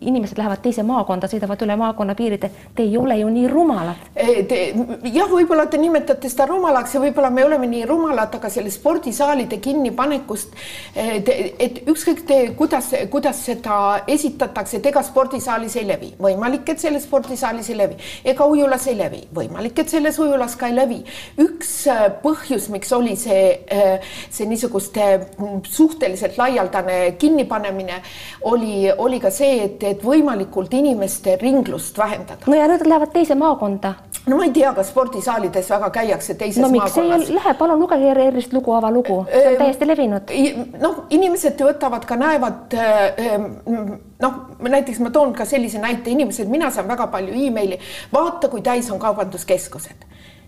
inimesed 0.00 0.38
lähevad 0.38 0.62
teise 0.64 0.82
maakonda, 0.86 1.30
sõidavad 1.30 1.62
üle 1.62 1.76
maakonna 1.78 2.16
piiride. 2.18 2.50
Te 2.74 2.82
ei 2.82 2.96
ole 2.98 3.20
ju 3.20 3.28
nii 3.30 3.46
rumalad. 3.50 4.08
jah, 4.18 5.30
võib-olla 5.30 5.66
te 5.70 5.78
nimetate 5.78 6.30
seda 6.30 6.48
rumalaks 6.50 6.96
ja 6.96 7.02
võib-olla 7.02 7.30
me 7.30 7.44
oleme 7.46 7.68
nii 7.70 7.84
rumalad, 7.86 8.34
aga 8.34 8.50
selle 8.50 8.70
spordisaalide 8.74 9.60
kinnipanekust, 9.62 10.56
et 10.96 11.82
ükskõik 11.86 12.24
te, 12.26 12.38
kuidas, 12.58 12.90
kuidas 13.12 13.44
seda 13.46 13.78
esitatakse, 14.10 14.78
et 14.78 14.90
ega 14.90 15.02
spordisaalis 15.06 15.76
ei 15.78 15.86
levi, 15.88 16.10
võimalik, 16.18 16.66
et 16.72 16.82
selles 16.82 17.06
spordisaalis 17.06 17.70
ei 17.70 17.78
levi, 17.78 17.98
ega 18.32 18.46
ujulas 18.48 18.86
ei 18.90 18.98
levi, 18.98 19.22
võimalik, 19.34 19.78
et 19.78 19.92
selles 19.92 20.18
ujulas 20.18 20.56
ka 20.58 20.70
ei 20.70 20.76
levi. 20.76 20.98
üks 21.38 21.72
äh, 21.92 22.04
põhjus, 22.22 22.68
miks 22.74 22.92
oli 22.96 23.14
see, 23.16 23.44
äh, 23.72 24.12
see 24.30 24.48
niisuguste 24.50 25.06
mm, 25.20 25.62
suhteliselt 25.68 26.38
laialdane 26.40 26.87
igasugune 26.88 27.12
kinnipanemine 27.18 28.02
oli, 28.42 28.92
oli 28.98 29.20
ka 29.20 29.30
see, 29.30 29.64
et, 29.64 29.82
et 29.82 30.02
võimalikult 30.02 30.72
inimeste 30.74 31.36
ringlust 31.40 31.98
vähendada. 31.98 32.46
no 32.46 32.56
ja 32.56 32.66
nüüd 32.68 32.86
lähevad 32.86 33.12
teise 33.12 33.34
maakonda. 33.34 33.94
no 34.26 34.36
ma 34.36 34.44
ei 34.44 34.52
tea, 34.52 34.72
kas 34.74 34.88
spordisaalides 34.88 35.70
väga 35.70 35.90
käiakse 35.90 36.34
teises 36.34 36.62
no, 36.62 36.68
miks 36.68 36.96
maakonnas. 36.96 37.30
lähe, 37.30 37.54
palun 37.54 37.80
lugege 37.80 38.10
ERR-ist 38.10 38.52
lugu, 38.52 38.72
avalugu, 38.72 39.24
see 39.30 39.52
on 39.52 39.58
täiesti 39.62 39.88
levinud. 39.88 40.34
noh, 40.80 41.04
inimesed 41.10 41.60
võtavad 41.60 42.06
ka, 42.08 42.16
näevad 42.16 42.76
noh, 44.20 44.42
näiteks 44.68 45.00
ma 45.00 45.10
toon 45.10 45.34
ka 45.34 45.44
sellise 45.48 45.80
näite, 45.82 46.10
inimesed, 46.10 46.48
mina 46.48 46.70
saan 46.70 46.88
väga 46.88 47.08
palju 47.12 47.34
emaili, 47.48 47.80
vaata, 48.12 48.48
kui 48.48 48.62
täis 48.62 48.90
on 48.90 48.98
kaubanduskeskused. 49.02 50.06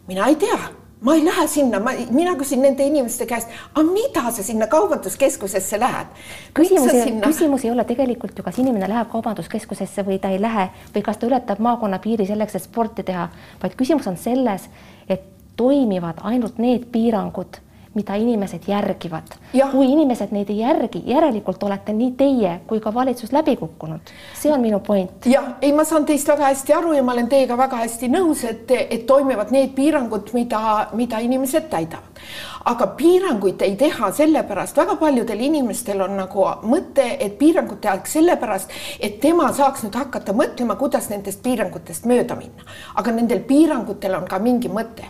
mina 0.09 0.27
ei 0.27 0.37
tea 0.37 0.61
ma 1.01 1.15
ei 1.15 1.25
lähe 1.25 1.47
sinna, 1.49 1.81
ma, 1.81 1.95
mina 2.11 2.35
küsin 2.37 2.63
nende 2.65 2.85
inimeste 2.85 3.27
käest, 3.27 3.49
aga 3.73 3.85
mida 3.87 4.27
sa 4.31 4.45
sinna 4.45 4.67
kaubanduskeskusesse 4.71 5.81
lähed? 5.81 6.13
küsimus, 6.55 6.91
sinna... 6.93 7.27
küsimus 7.27 7.65
ei 7.65 7.73
ole 7.73 7.85
tegelikult 7.89 8.39
ju, 8.39 8.45
kas 8.45 8.61
inimene 8.61 8.89
läheb 8.91 9.09
kaubanduskeskusesse 9.13 10.05
või 10.07 10.21
ta 10.21 10.33
ei 10.35 10.41
lähe 10.43 10.69
või 10.95 11.05
kas 11.07 11.21
ta 11.21 11.29
ületab 11.31 11.63
maakonna 11.65 11.99
piiri 12.05 12.29
selleks, 12.29 12.59
et 12.59 12.69
sporti 12.69 13.07
teha, 13.07 13.29
vaid 13.63 13.77
küsimus 13.81 14.09
on 14.11 14.21
selles, 14.21 14.69
et 15.09 15.25
toimivad 15.57 16.21
ainult 16.29 16.61
need 16.61 16.89
piirangud 16.93 17.61
mida 17.95 18.15
inimesed 18.15 18.69
järgivad. 18.69 19.35
kui 19.73 19.93
inimesed 19.93 20.33
neid 20.33 20.51
ei 20.51 20.59
järgi, 20.59 21.03
järelikult 21.07 21.63
olete 21.63 21.93
nii 21.93 22.13
teie 22.19 22.61
kui 22.67 22.81
ka 22.81 22.95
valitsus 22.95 23.33
läbi 23.33 23.57
kukkunud. 23.57 24.13
see 24.35 24.53
on 24.53 24.61
minu 24.61 24.81
point. 24.81 25.27
jah, 25.27 25.57
ei, 25.63 25.73
ma 25.73 25.85
saan 25.85 26.07
teist 26.07 26.29
väga 26.29 26.53
hästi 26.53 26.75
aru 26.75 26.93
ja 26.93 27.03
ma 27.03 27.13
olen 27.13 27.29
teiega 27.29 27.57
väga 27.57 27.77
hästi 27.77 28.09
nõus, 28.09 28.45
et, 28.45 28.71
et 28.71 29.07
toimivad 29.07 29.51
need 29.51 29.75
piirangud, 29.75 30.31
mida, 30.35 30.89
mida 30.93 31.19
inimesed 31.19 31.69
täidavad 31.71 32.10
aga 32.65 32.87
piiranguid 32.99 33.63
ei 33.63 33.77
teha 33.81 34.11
sellepärast, 34.13 34.77
väga 34.77 34.97
paljudel 35.01 35.41
inimestel 35.47 36.03
on 36.05 36.17
nagu 36.19 36.47
mõte, 36.69 37.07
et 37.19 37.39
piirangud 37.39 37.81
tehakse 37.81 38.19
sellepärast, 38.19 38.75
et 39.01 39.21
tema 39.21 39.49
saaks 39.57 39.85
nüüd 39.87 39.97
hakata 39.97 40.35
mõtlema, 40.37 40.77
kuidas 40.81 41.09
nendest 41.13 41.43
piirangutest 41.43 42.07
mööda 42.11 42.37
minna. 42.37 42.67
aga 42.95 43.13
nendel 43.13 43.41
piirangutel 43.41 44.15
on 44.15 44.29
ka 44.29 44.39
mingi 44.39 44.69
mõte. 44.69 45.05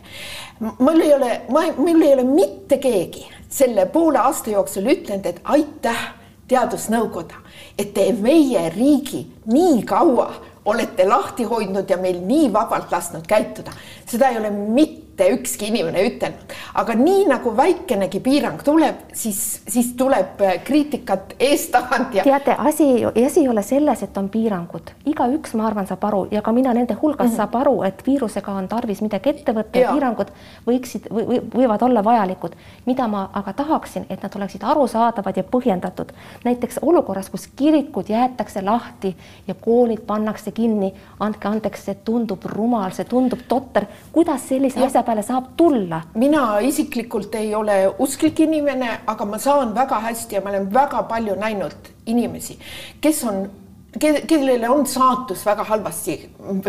mul 0.79 1.00
ei 1.00 1.14
ole, 1.14 1.40
ma, 1.50 1.67
mul 1.76 2.02
ei 2.02 2.14
ole 2.14 2.25
mitte 2.25 2.79
keegi 2.79 3.26
selle 3.49 3.87
poole 3.87 4.19
aasta 4.19 4.50
jooksul 4.50 4.87
ütlenud, 4.87 5.26
et 5.26 5.40
aitäh, 5.45 6.07
teadusnõukoda, 6.50 7.35
et 7.79 7.93
te 7.95 8.12
meie 8.12 8.71
riigi 8.75 9.26
nii 9.47 9.83
kaua 9.87 10.31
olete 10.64 11.07
lahti 11.09 11.45
hoidnud 11.49 11.90
ja 11.90 11.97
meil 11.97 12.21
nii 12.26 12.52
vabalt 12.52 12.93
lasknud 12.93 13.26
käituda. 13.26 13.73
seda 14.07 14.29
ei 14.29 14.38
ole 14.38 14.50
mitte 14.50 15.10
mitte 15.21 15.41
ükski 15.41 15.67
inimene 15.69 16.03
ütelnud, 16.09 16.55
aga 16.75 16.95
nii 16.97 17.27
nagu 17.29 17.53
väikenegi 17.57 18.21
piirang 18.25 18.62
tuleb, 18.65 19.03
siis, 19.12 19.61
siis 19.69 19.93
tuleb 19.99 20.41
äh, 20.41 20.59
kriitikat 20.65 21.35
eest-tagant 21.39 22.15
ja. 22.15 22.25
teate, 22.25 22.55
asi, 22.59 23.05
asi 23.27 23.41
ei 23.41 23.49
ole 23.49 23.62
selles, 23.62 24.03
et 24.03 24.17
on 24.17 24.29
piirangud, 24.33 24.93
igaüks, 25.11 25.55
ma 25.59 25.67
arvan, 25.69 25.89
saab 25.89 26.05
aru 26.09 26.23
ja 26.31 26.43
ka 26.43 26.53
mina 26.57 26.73
nende 26.75 26.97
hulgas 27.03 27.27
mm 27.27 27.33
-hmm. 27.33 27.37
saab 27.37 27.55
aru, 27.61 27.83
et 27.83 28.03
viirusega 28.07 28.53
on 28.53 28.69
tarvis 28.69 29.03
midagi 29.03 29.31
ette 29.31 29.53
võtta 29.53 29.79
ja, 29.79 29.87
ja 29.87 29.93
piirangud 29.93 30.33
võiksid 30.67 31.11
või 31.11 31.41
võivad 31.55 31.83
olla 31.83 32.05
vajalikud. 32.05 32.57
mida 32.87 33.09
ma 33.09 33.29
aga 33.33 33.53
tahaksin, 33.53 34.07
et 34.11 34.23
nad 34.23 34.37
oleksid 34.37 34.62
arusaadavad 34.62 35.37
ja 35.37 35.43
põhjendatud. 35.43 36.12
näiteks 36.45 36.79
olukorras, 36.83 37.31
kus 37.31 37.49
kirikud 37.57 38.09
jäetakse 38.09 38.62
lahti 38.62 39.17
ja 39.49 39.55
koolid 39.55 40.00
pannakse 40.07 40.53
kinni, 40.53 40.95
andke 41.21 41.49
andeks, 41.49 41.85
see 41.85 41.95
tundub 42.05 42.45
rumal, 42.45 42.91
see 42.91 43.05
tundub 43.05 43.41
totter, 43.49 43.87
kuidas 44.12 44.49
sellise 44.49 44.81
ja. 44.81 44.87
asja 44.87 45.03
peale 45.11 45.23
saab 45.26 45.47
tulla? 45.57 46.02
mina 46.14 46.61
isiklikult 46.62 47.35
ei 47.35 47.55
ole 47.55 47.79
usklik 47.99 48.40
inimene, 48.47 48.90
aga 49.07 49.25
ma 49.26 49.38
saan 49.38 49.75
väga 49.75 49.99
hästi 50.07 50.38
ja 50.38 50.43
ma 50.45 50.50
olen 50.55 50.69
väga 50.75 51.02
palju 51.11 51.35
näinud 51.40 51.90
inimesi, 52.07 52.59
kes 53.00 53.25
on 53.25 53.43
kellele 53.99 54.69
on 54.71 54.87
saatus 54.87 55.43
väga 55.47 55.65
halvasti 55.67 56.15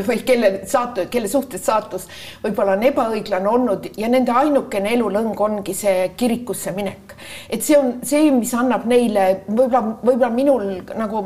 või 0.08 0.24
kelle 0.26 0.50
saatu, 0.66 1.04
kelle 1.12 1.30
suhtes 1.30 1.62
saatus 1.66 2.08
võib-olla 2.42 2.74
on 2.74 2.86
ebaõiglane 2.90 3.50
olnud 3.50 3.86
ja 4.02 4.10
nende 4.10 4.34
ainukene 4.34 4.96
elulõng 4.96 5.38
ongi 5.38 5.76
see 5.78 6.10
kirikusse 6.18 6.74
minek. 6.74 7.14
et 7.50 7.62
see 7.62 7.78
on 7.78 7.94
see, 8.02 8.32
mis 8.34 8.54
annab 8.58 8.88
neile 8.90 9.44
võib-olla, 9.48 9.84
võib-olla 10.02 10.30
minul 10.34 10.66
nagu, 10.98 11.22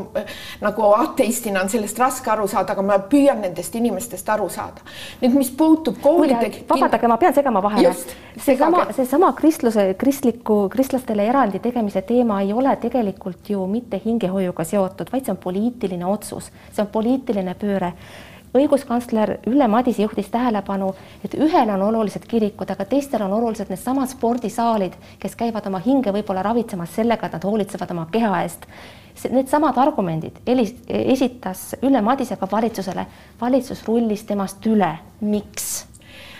nagu 0.61 0.89
ateistina 0.97 1.63
on 1.63 1.71
sellest 1.71 1.99
raske 1.99 2.31
aru 2.31 2.47
saada, 2.51 2.75
aga 2.75 2.83
ma 2.83 2.99
püüan 2.99 3.39
nendest 3.45 3.75
inimestest 3.79 4.29
aru 4.35 4.49
saada. 4.49 4.83
nüüd, 5.21 5.37
mis 5.39 5.51
puutub 5.55 6.01
koolide. 6.03 6.51
vabandage, 6.67 7.07
ma 7.07 7.17
pean 7.17 7.33
segama 7.39 7.63
vahele. 7.63 7.95
seesama, 8.35 8.89
seesama 8.91 9.31
kristluse, 9.39 9.93
kristliku, 9.97 10.67
kristlastele 10.75 11.23
erandi 11.23 11.63
tegemise 11.63 12.03
teema 12.03 12.41
ei 12.43 12.51
ole 12.53 12.75
tegelikult 12.83 13.49
ju 13.49 13.63
mitte 13.67 14.01
hingehoiuga 14.03 14.67
seotud, 14.67 15.07
vaid 15.13 15.23
see 15.23 15.31
on 15.31 15.39
poliitiline 15.39 15.84
poliitiline 15.85 16.05
otsus, 16.05 16.51
see 16.73 16.81
on 16.81 16.87
poliitiline 16.91 17.53
pööre 17.55 17.93
õiguskantsler 18.55 19.33
Ülle 19.51 19.67
Madise 19.67 20.01
juhtis 20.01 20.29
tähelepanu, 20.31 20.93
et 21.25 21.33
ühel 21.35 21.69
on 21.73 21.81
olulised 21.89 22.23
kirikud, 22.23 22.69
aga 22.71 22.85
teistel 22.87 23.25
on 23.25 23.33
olulised 23.35 23.67
needsamad 23.67 24.07
spordisaalid, 24.07 24.93
kes 25.19 25.35
käivad 25.35 25.65
oma 25.67 25.81
hinge 25.83 26.13
võib-olla 26.15 26.43
ravitsemas 26.45 26.93
sellega, 26.95 27.27
et 27.27 27.35
nad 27.35 27.43
hoolitsevad 27.43 27.91
oma 27.91 28.05
keha 28.11 28.31
eest. 28.45 28.63
Needsamad 29.31 29.75
argumendid 29.77 30.39
esitas 30.87 31.75
Ülle 31.83 32.01
Madise 32.01 32.39
ka 32.39 32.47
valitsusele, 32.51 33.05
valitsus 33.41 33.83
rullis 33.87 34.23
temast 34.23 34.65
üle. 34.65 34.93
miks? 35.19 35.94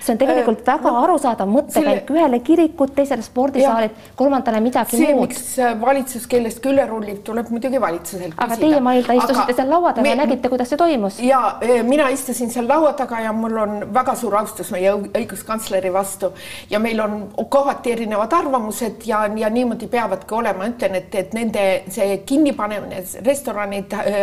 See 0.06 0.14
on 0.14 0.22
tegelikult 0.22 0.62
äh, 0.62 0.68
väga 0.74 0.92
no, 0.92 1.04
arusaadav 1.04 1.50
mõttekäik. 1.50 2.06
selle..., 2.06 2.20
ühele 2.20 2.40
kirikut, 2.46 2.94
teisele 2.96 3.26
spordisaalid, 3.26 3.96
kolmandale 4.16 4.62
midagi 4.64 5.00
see, 5.00 5.14
muud. 5.18 5.34
äh, 5.60 5.74
valitsus 5.82 6.28
kellestki 6.32 6.72
üle 6.72 6.86
rullib, 6.90 7.22
tuleb 7.28 7.50
muidugi 7.54 7.82
valitsuselt 7.82 8.38
aga 8.46 8.58
teie, 8.60 8.80
Mailda, 8.84 9.18
istusite 9.18 9.46
aga 9.48 9.58
seal 9.60 9.72
laua 9.72 9.94
taga 9.98 10.12
ja 10.12 10.20
nägite, 10.22 10.52
kuidas 10.54 10.72
see 10.72 10.80
toimus? 10.80 11.20
ja 11.26 11.42
äh, 11.64 11.82
mina 11.88 12.10
istusin 12.14 12.52
seal 12.54 12.70
laua 12.70 12.94
taga 12.98 13.22
ja 13.26 13.34
mul 13.36 13.58
on 13.64 13.78
väga 13.96 14.16
suur 14.20 14.38
austus 14.40 14.72
meie 14.76 14.94
õiguskantsleri 14.96 15.92
vastu. 15.94 16.32
Ja 16.70 16.80
meil 16.80 17.00
on 17.04 17.18
kohati 17.50 17.94
erinevad 17.96 18.34
arvamused 18.34 19.06
ja, 19.06 19.26
ja 19.38 19.50
niimoodi 19.50 19.88
peavadki 19.92 20.36
olema, 20.36 20.68
ütlen, 20.70 20.98
et, 21.00 21.16
et 21.16 21.34
nende 21.38 21.66
see 21.94 22.20
kinnipanemine, 22.28 23.04
restoranid 23.26 23.94
äh,, 23.94 24.22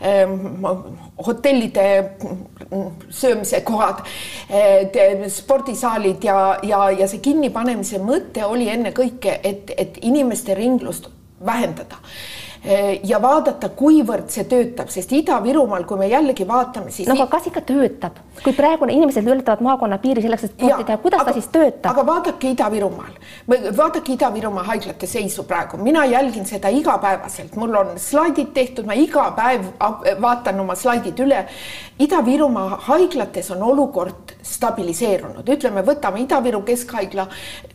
äh, 0.00 0.34
hotellide 1.26 1.86
söömise 3.10 3.62
kohad 3.66 4.04
äh,, 4.50 4.88
spordisaalid 5.28 6.24
ja, 6.24 6.58
ja, 6.62 6.82
ja 6.90 7.08
see 7.10 7.22
kinnipanemise 7.24 8.00
mõte 8.02 8.44
oli 8.46 8.68
ennekõike, 8.72 9.40
et, 9.42 9.72
et 9.76 10.02
inimeste 10.02 10.54
ringlust 10.54 11.10
vähendada 11.44 11.98
ja 13.06 13.20
vaadata, 13.22 13.68
kuivõrd 13.78 14.32
see 14.32 14.44
töötab, 14.50 14.90
sest 14.90 15.12
Ida-Virumaal, 15.14 15.84
kui 15.86 15.98
me 16.00 16.08
jällegi 16.10 16.46
vaatame, 16.48 16.90
siis. 16.90 17.06
no 17.08 17.14
aga 17.14 17.28
kas 17.30 17.46
ikka 17.50 17.62
töötab, 17.68 18.18
kui 18.42 18.52
praegu 18.56 18.88
inimesed 18.90 19.26
ületavad 19.26 19.62
maakonna 19.64 20.00
piiri 20.02 20.24
selleks, 20.24 20.48
et 20.48 20.56
sporti 20.56 20.88
teha, 20.88 20.98
kuidas 21.02 21.22
aga, 21.22 21.30
ta 21.30 21.38
siis 21.38 21.48
töötab? 21.54 21.92
aga 21.92 22.04
vaadake 22.08 22.50
Ida-Virumaal, 22.56 23.14
vaadake 23.78 24.16
Ida-Virumaa 24.16 24.66
haiglate 24.72 25.06
seisu 25.10 25.46
praegu, 25.48 25.78
mina 25.82 26.04
jälgin 26.10 26.48
seda 26.50 26.72
igapäevaselt, 26.74 27.54
mul 27.56 27.78
on 27.78 27.94
slaidid 28.02 28.50
tehtud, 28.56 28.88
ma 28.90 28.98
iga 28.98 29.30
päev 29.38 29.70
vaatan 30.20 30.60
oma 30.60 30.74
slaidid 30.78 31.22
üle. 31.22 31.44
Ida-Virumaa 32.02 32.82
haiglates 32.90 33.52
on 33.54 33.62
olukord 33.70 34.27
stabiliseerunud, 34.42 35.48
ütleme, 35.48 35.82
võtame 35.86 36.22
Ida-Viru 36.22 36.62
Keskhaigla, 36.66 37.26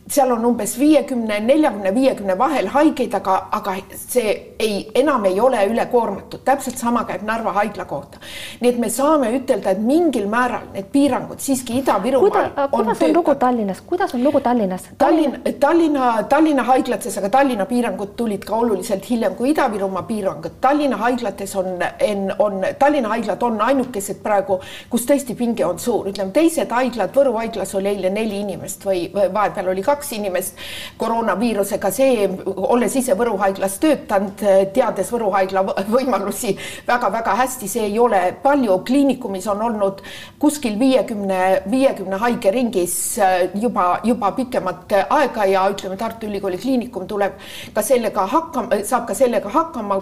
seal 0.08 0.32
on 0.32 0.44
umbes 0.44 0.74
viiekümne, 0.78 1.38
neljakümne, 1.44 1.92
viiekümne 1.94 2.36
vahel 2.38 2.68
haigeid, 2.72 3.14
aga, 3.14 3.36
aga 3.56 3.74
see 3.96 4.32
ei, 4.58 4.78
enam 5.00 5.24
ei 5.28 5.40
ole 5.40 5.60
ülekoormatud, 5.70 6.42
täpselt 6.44 6.80
sama 6.80 7.04
käib 7.08 7.24
Narva 7.24 7.52
haigla 7.58 7.84
kohta. 7.84 8.18
nii 8.60 8.70
et 8.70 8.78
me 8.80 8.90
saame 8.90 9.30
ütelda, 9.36 9.74
et 9.74 9.80
mingil 9.84 10.26
määral 10.30 10.66
need 10.74 10.90
piirangud 10.92 11.40
siiski 11.40 11.78
Ida-Virumaal 11.80 12.50
Kuda, 12.50 12.64
on 12.64 12.70
kuidas 12.70 12.88
on 12.88 12.94
töötanud. 12.94 13.16
lugu 13.16 13.34
Tallinnas, 13.34 13.80
kuidas 13.80 14.14
on 14.14 14.24
lugu 14.24 14.40
Tallinnas? 14.40 14.88
Tallinn, 14.98 15.40
Tallinna, 15.60 16.22
Tallinna 16.28 16.62
haiglates, 16.62 17.18
aga 17.18 17.28
Tallinna 17.28 17.66
piirangud 17.66 18.16
tulid 18.16 18.44
ka 18.44 18.56
oluliselt 18.56 19.10
hiljem 19.10 19.34
kui 19.34 19.52
Ida-Virumaa 19.52 20.02
piirangud. 20.08 20.60
Tallinna 20.60 20.96
haiglates 20.96 21.56
on, 21.56 21.66
on, 22.10 22.26
on, 22.38 22.60
Tallinna 22.78 23.08
haiglad 23.08 23.42
on 23.42 23.60
ainukesed 23.60 24.22
praegu, 24.22 24.60
kus 24.90 25.06
tõesti 25.08 25.36
pinge 25.38 25.64
on 25.66 25.78
suur, 25.78 26.08
ütleme 26.12 26.32
teised 26.32 26.53
haiglad, 26.62 27.12
Võru 27.14 27.34
haiglas 27.38 27.74
oli 27.74 27.88
eile 27.90 28.10
neli 28.10 28.40
inimest 28.42 28.84
või, 28.86 29.06
vahepeal 29.12 29.68
oli 29.72 29.82
kaks 29.82 30.12
inimest 30.16 30.60
koroonaviirusega, 30.98 31.90
see, 31.94 32.28
olles 32.46 32.96
ise 32.96 33.16
Võru 33.18 33.36
haiglas 33.42 33.78
töötanud, 33.82 34.44
teades 34.74 35.12
Võru 35.12 35.30
haigla 35.34 35.64
võimalusi 35.90 36.54
väga-väga 36.86 37.34
hästi, 37.42 37.68
see 37.68 37.88
ei 37.88 37.98
ole 37.98 38.20
palju, 38.42 38.78
kliinikumis 38.86 39.46
on 39.52 39.62
olnud 39.68 40.02
kuskil 40.38 40.78
viiekümne, 40.78 41.40
viiekümne 41.70 42.18
haige 42.22 42.50
ringis 42.54 42.96
äh, 43.18 43.48
juba, 43.60 44.00
juba 44.04 44.32
pikemat 44.36 44.92
aega 45.02 45.46
ja 45.50 45.64
ütleme, 45.70 45.96
Tartu 46.00 46.28
Ülikooli 46.28 46.58
Kliinikum 46.58 47.06
tuleb 47.08 47.38
ka 47.74 47.82
sellega 47.84 48.26
hakkama, 48.30 48.80
saab 48.86 49.06
ka 49.08 49.16
sellega 49.16 49.50
hakkama, 49.52 49.98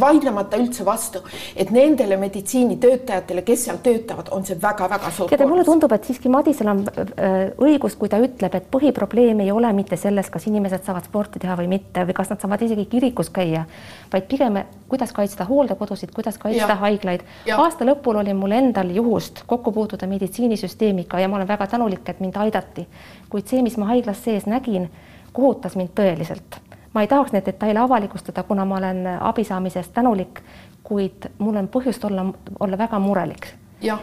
vaidlemata 0.00 0.58
üldse 0.60 0.84
vastu, 0.86 1.22
et 1.56 1.70
nendele 1.74 2.18
meditsiinitöötajatele, 2.20 3.44
kes 3.46 3.66
seal 3.66 3.80
töötavad, 3.84 4.30
on 4.34 4.46
see 4.46 4.58
väga-väga 4.62 5.12
suur. 5.16 5.30
teate, 5.30 5.48
mulle 5.50 5.64
tundub, 5.66 5.89
et 5.96 6.04
siiski 6.04 6.28
Madisel 6.28 6.68
on 6.72 6.82
äh, 6.88 7.38
õigus, 7.60 7.96
kui 7.98 8.08
ta 8.08 8.18
ütleb, 8.22 8.54
et 8.54 8.68
põhiprobleem 8.70 9.40
ei 9.44 9.52
ole 9.52 9.72
mitte 9.76 9.96
selles, 9.96 10.30
kas 10.30 10.46
inimesed 10.50 10.84
saavad 10.86 11.08
sporti 11.08 11.42
teha 11.42 11.56
või 11.60 11.68
mitte 11.76 12.04
või 12.08 12.16
kas 12.16 12.30
nad 12.30 12.40
saavad 12.42 12.62
isegi 12.62 12.86
kirikus 12.90 13.30
käia, 13.34 13.64
vaid 14.12 14.28
pigem 14.30 14.60
kuidas 14.90 15.12
kaitsta 15.12 15.44
hooldekodusid, 15.44 16.10
kuidas 16.14 16.38
kaitsta 16.38 16.72
ja. 16.72 16.74
haiglaid. 16.74 17.20
aasta 17.56 17.86
lõpul 17.86 18.18
oli 18.20 18.34
mul 18.34 18.50
endal 18.50 18.90
juhust 18.94 19.44
kokku 19.46 19.72
puutuda 19.72 20.06
meditsiinisüsteemiga 20.06 21.20
ja 21.20 21.28
ma 21.28 21.36
olen 21.36 21.48
väga 21.48 21.66
tänulik, 21.66 22.08
et 22.08 22.20
mind 22.20 22.36
aidati. 22.36 22.86
kuid 23.30 23.46
see, 23.46 23.62
mis 23.62 23.76
ma 23.76 23.86
haiglas 23.86 24.24
sees 24.24 24.46
nägin, 24.46 24.90
kohutas 25.32 25.76
mind 25.76 25.94
tõeliselt. 25.94 26.58
ma 26.94 27.02
ei 27.02 27.08
tahaks 27.08 27.32
neid 27.32 27.46
detaile 27.46 27.78
avalikustada, 27.78 28.42
kuna 28.42 28.64
ma 28.64 28.76
olen 28.76 29.06
abi 29.20 29.44
saamisest 29.44 29.94
tänulik, 29.94 30.42
kuid 30.82 31.30
mul 31.38 31.56
on 31.56 31.68
põhjust 31.68 32.04
olla, 32.04 32.26
olla 32.60 32.78
väga 32.78 32.98
murelik. 32.98 33.46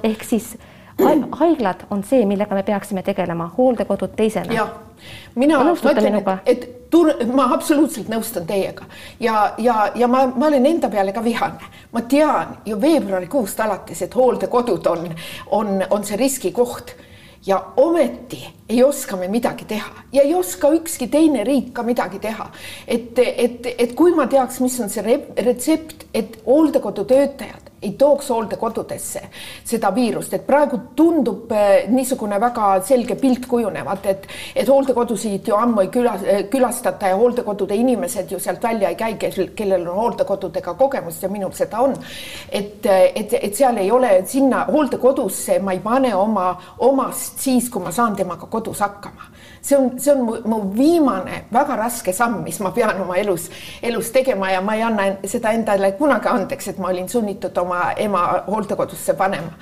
ehk 0.03 0.23
siis 0.23 0.57
haiglad 1.31 1.85
on 1.89 2.03
see, 2.03 2.25
millega 2.25 2.55
me 2.55 2.63
peaksime 2.63 3.03
tegelema, 3.03 3.51
hooldekodud 3.57 4.15
teisena. 4.15 4.53
mina 5.35 5.59
mõtlen, 5.63 6.15
et, 6.17 6.45
et 6.45 6.89
tur-, 6.89 7.13
ma 7.33 7.49
absoluutselt 7.53 8.09
nõustun 8.09 8.47
teiega 8.47 8.85
ja, 9.19 9.53
ja, 9.57 9.91
ja 9.95 10.07
ma, 10.07 10.25
ma 10.35 10.47
olen 10.49 10.65
enda 10.65 10.89
peale 10.89 11.13
ka 11.13 11.23
vihane. 11.23 11.73
ma 11.91 12.01
tean 12.01 12.57
ju 12.65 12.79
veebruarikuust 12.81 13.59
alates, 13.59 14.01
et 14.01 14.15
hooldekodud 14.15 14.87
on, 14.87 15.11
on, 15.51 15.83
on 15.89 16.07
see 16.07 16.17
riskikoht 16.17 16.95
ja 17.45 17.61
ometi 17.77 18.41
ei 18.69 18.83
oska 18.83 19.15
me 19.17 19.27
midagi 19.27 19.65
teha 19.65 20.03
ja 20.13 20.21
ei 20.21 20.33
oska 20.35 20.71
ükski 20.73 21.07
teine 21.07 21.43
riik 21.43 21.73
ka 21.73 21.83
midagi 21.83 22.19
teha. 22.19 22.49
et, 22.87 23.19
et, 23.19 23.73
et 23.77 23.95
kui 23.95 24.15
ma 24.15 24.27
teaks, 24.27 24.59
mis 24.59 24.79
on 24.79 24.89
see 24.89 25.21
retsept, 25.37 26.07
et 26.13 26.41
hooldekodu 26.45 27.05
töötajad 27.05 27.66
ei 27.81 27.91
tooks 27.97 28.29
hooldekodudesse 28.29 29.21
seda 29.63 29.91
viirust, 29.95 30.33
et 30.33 30.45
praegu 30.47 30.79
tundub 30.95 31.51
eh, 31.51 31.85
niisugune 31.91 32.39
väga 32.41 32.69
selge 32.85 33.15
pilt 33.21 33.45
kujunevat, 33.49 34.05
et, 34.05 34.27
et 34.55 34.69
hooldekodusid 34.69 35.47
ju 35.47 35.55
ammu 35.57 35.85
ei 35.85 35.91
küla, 35.93 36.15
külastata 36.51 37.11
ja 37.13 37.19
hooldekodude 37.19 37.75
inimesed 37.77 38.31
ju 38.31 38.39
sealt 38.41 38.63
välja 38.63 38.89
ei 38.89 38.99
käi, 38.99 39.13
kel, 39.21 39.51
kellel 39.55 39.87
on 39.87 40.01
hooldekodudega 40.01 40.73
kogemust 40.79 41.23
ja 41.23 41.29
minul 41.29 41.53
seda 41.57 41.83
on. 41.85 41.95
et, 42.49 42.85
et, 43.15 43.33
et 43.41 43.55
seal 43.55 43.77
ei 43.77 43.91
ole 43.91 44.21
sinna 44.25 44.65
hooldekodusse, 44.71 45.59
ma 45.59 45.77
ei 45.77 45.83
pane 45.83 46.15
oma 46.15 46.49
omast 46.79 47.39
siis, 47.45 47.69
kui 47.69 47.83
ma 47.83 47.91
saan 47.91 48.15
temaga 48.15 48.49
kodus 48.49 48.81
hakkama 48.81 49.36
see 49.61 49.77
on, 49.77 49.99
see 49.99 50.13
on 50.13 50.23
mu, 50.25 50.37
mu 50.45 50.61
viimane 50.75 51.43
väga 51.53 51.75
raske 51.79 52.13
samm, 52.13 52.41
mis 52.43 52.59
ma 52.59 52.71
pean 52.71 53.01
oma 53.01 53.17
elus, 53.17 53.49
elus 53.81 54.11
tegema 54.11 54.51
ja 54.51 54.61
ma 54.61 54.75
ei 54.75 54.85
anna 54.87 55.09
seda 55.25 55.53
endale 55.57 55.91
kunagi 55.99 56.31
andeks, 56.31 56.73
et 56.73 56.81
ma 56.81 56.91
olin 56.93 57.09
sunnitud 57.09 57.57
oma 57.57 57.91
ema 57.97 58.25
hooldekodusse 58.47 59.13
panema 59.17 59.53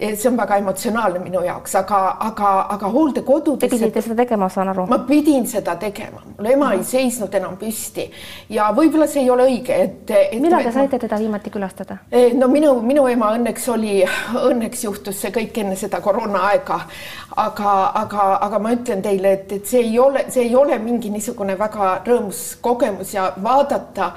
see 0.00 0.28
on 0.28 0.36
väga 0.36 0.56
emotsionaalne 0.60 1.20
minu 1.22 1.42
jaoks, 1.44 1.74
aga, 1.80 2.00
aga, 2.28 2.52
aga 2.74 2.90
hooldekodudes. 2.92 3.70
Te 3.70 3.70
pidite 3.72 4.02
seda 4.04 4.16
tegema, 4.22 4.48
saan 4.52 4.70
aru? 4.72 4.86
ma 4.90 4.98
pidin 5.08 5.46
seda 5.48 5.76
tegema, 5.80 6.22
mul 6.36 6.50
ema 6.52 6.72
ei 6.76 6.84
seisnud 6.86 7.34
enam 7.34 7.56
püsti 7.60 8.06
ja 8.52 8.70
võib-olla 8.76 9.08
see 9.10 9.24
ei 9.24 9.30
ole 9.32 9.48
õige, 9.50 9.80
et, 9.86 10.10
et. 10.10 10.38
millal 10.42 10.66
te 10.66 10.74
saite 10.74 11.00
teda 11.02 11.18
viimati 11.20 11.52
külastada? 11.54 11.98
E, 12.10 12.28
no 12.38 12.48
minu, 12.52 12.74
minu 12.86 13.06
ema 13.10 13.32
õnneks 13.36 13.68
oli, 13.74 13.98
õnneks 14.42 14.86
juhtus 14.86 15.20
see 15.22 15.34
kõik 15.34 15.60
enne 15.62 15.76
seda 15.78 16.00
koroonaaega, 16.04 16.80
aga, 17.46 17.76
aga, 18.02 18.30
aga 18.48 18.62
ma 18.62 18.74
ütlen 18.76 19.04
teile, 19.04 19.36
et, 19.40 19.52
et 19.58 19.68
see 19.68 19.84
ei 19.88 19.98
ole, 20.02 20.26
see 20.32 20.48
ei 20.48 20.56
ole 20.56 20.78
mingi 20.82 21.12
niisugune 21.14 21.56
väga 21.58 22.00
rõõmus 22.06 22.46
kogemus 22.64 23.14
ja 23.16 23.30
vaadata 23.42 24.12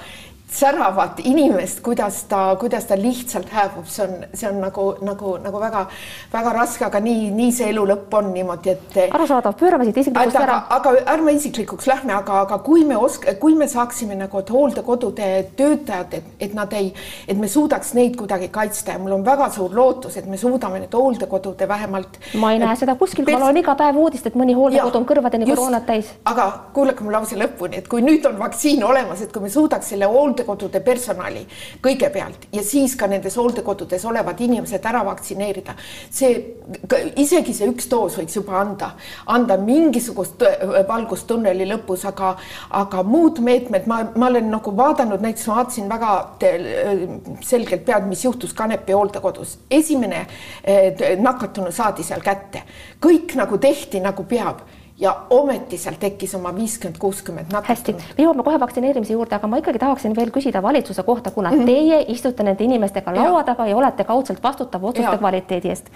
säravat 0.52 1.20
inimest, 1.24 1.80
kuidas 1.80 2.24
ta, 2.24 2.56
kuidas 2.60 2.86
ta 2.86 2.98
lihtsalt 2.98 3.50
hääbub, 3.54 3.86
see 3.86 4.06
on, 4.06 4.26
see 4.34 4.50
on 4.50 4.58
nagu, 4.64 4.86
nagu, 5.06 5.36
nagu 5.44 5.60
väga-väga 5.62 6.54
raske, 6.56 6.86
aga 6.86 7.00
nii, 7.04 7.30
nii 7.36 7.52
see 7.54 7.70
elu 7.70 7.84
lõpp 7.92 8.16
on 8.18 8.32
niimoodi, 8.34 8.74
et. 8.74 8.98
arusaadav, 9.14 9.54
pöörame 9.60 9.86
siit 9.86 10.00
isiklikust 10.02 10.40
ära. 10.42 10.58
aga 10.74 10.94
ärme 11.14 11.36
isiklikuks 11.38 11.88
lähme, 11.88 12.16
aga, 12.18 12.42
aga 12.48 12.58
kui 12.66 12.86
me 12.86 12.98
osk-, 12.98 13.30
kui 13.40 13.56
me 13.56 13.68
saaksime 13.70 14.18
nagu, 14.18 14.42
et 14.42 14.50
hooldekodude 14.50 15.30
töötajad, 15.60 16.18
et, 16.18 16.34
et 16.48 16.58
nad 16.58 16.74
ei, 16.74 16.90
et 17.28 17.38
me 17.38 17.48
suudaks 17.48 17.94
neid 17.98 18.18
kuidagi 18.18 18.50
kaitsta 18.54 18.98
ja 18.98 19.04
mul 19.04 19.20
on 19.20 19.26
väga 19.26 19.52
suur 19.54 19.76
lootus, 19.76 20.18
et 20.18 20.26
me 20.26 20.38
suudame 20.42 20.82
need 20.82 20.98
hooldekodude 20.98 21.68
vähemalt. 21.70 22.20
ma 22.42 22.56
ei 22.56 22.64
näe 22.64 22.76
seda 22.80 22.98
kuskil, 22.98 23.30
ma 23.30 23.44
loen 23.46 23.62
iga 23.62 23.78
päev 23.78 24.02
uudist, 24.02 24.26
et 24.26 24.40
mõni 24.40 24.58
hooldekodu 24.58 25.04
on 25.04 25.08
kõrvadeni 25.14 25.52
koroonat 25.54 25.86
täis. 25.94 26.12
aga 26.26 26.50
kuulake 26.74 27.06
mu 27.06 27.14
lause 27.14 27.38
lõpuni, 27.38 27.84
et 27.84 27.88
kui 27.88 28.02
nüüd 28.02 28.26
on 28.26 28.42
vaktsiin 28.42 28.84
olemas, 28.84 29.22
et 29.22 29.34
kui 29.34 29.46
me 29.46 29.54
suudaks 29.54 29.94
selle 29.94 30.10
hoolde 30.10 30.39
hooldekodude 30.40 30.80
personali 30.84 31.44
kõigepealt 31.84 32.48
ja 32.54 32.64
siis 32.64 32.96
ka 32.96 33.08
nendes 33.08 33.36
hooldekodudes 33.38 34.06
olevad 34.06 34.40
inimesed 34.40 34.86
ära 34.86 35.04
vaktsineerida. 35.06 35.76
see, 36.10 36.56
isegi 37.16 37.54
see 37.54 37.70
üks 37.70 37.90
doos 37.90 38.18
võiks 38.18 38.36
juba 38.36 38.60
anda, 38.60 38.92
anda 39.26 39.58
mingisugust 39.58 40.44
valgust 40.88 41.28
tunneli 41.28 41.68
lõpus, 41.70 42.06
aga, 42.08 42.36
aga 42.70 43.04
muud 43.04 43.40
meetmed, 43.40 43.88
ma, 43.88 44.04
ma 44.16 44.28
olen 44.28 44.50
nagu 44.50 44.76
vaadanud, 44.76 45.22
näiteks 45.22 45.48
ma 45.48 45.60
vaatasin 45.62 45.90
väga 45.90 46.12
selgelt 47.42 47.86
pead, 47.86 48.08
mis 48.08 48.24
juhtus 48.24 48.54
Kanepi 48.54 48.94
hooldekodus. 48.94 49.58
esimene 49.72 50.26
eh, 50.64 51.18
nakatunu 51.20 51.72
saadi 51.72 52.04
seal 52.04 52.22
kätte, 52.22 52.64
kõik 53.02 53.36
nagu 53.36 53.58
tehti 53.58 54.00
nagu 54.00 54.24
peab 54.24 54.64
ja 55.00 55.16
ometi 55.30 55.78
seal 55.78 55.96
tekkis 56.00 56.36
oma 56.36 56.52
viiskümmend, 56.56 56.98
kuuskümmend 57.00 57.54
hästi, 57.68 57.96
me 58.18 58.24
jõuame 58.24 58.44
kohe 58.44 58.60
vaktsineerimise 58.60 59.14
juurde, 59.14 59.38
aga 59.38 59.48
ma 59.48 59.60
ikkagi 59.62 59.80
tahaksin 59.80 60.16
veel 60.16 60.32
küsida 60.36 60.62
valitsuse 60.64 61.04
kohta, 61.04 61.32
kuna 61.32 61.52
mm 61.52 61.60
-hmm. 61.60 61.66
teie 61.66 62.06
istute 62.08 62.44
nende 62.44 62.64
inimestega 62.64 63.16
laua 63.16 63.44
taga 63.44 63.68
ja 63.68 63.78
olete 63.78 64.04
kaudselt 64.04 64.44
vastutav 64.44 64.84
otsuste 64.84 65.12
ja. 65.12 65.18
kvaliteedi 65.18 65.70
eest. 65.70 65.88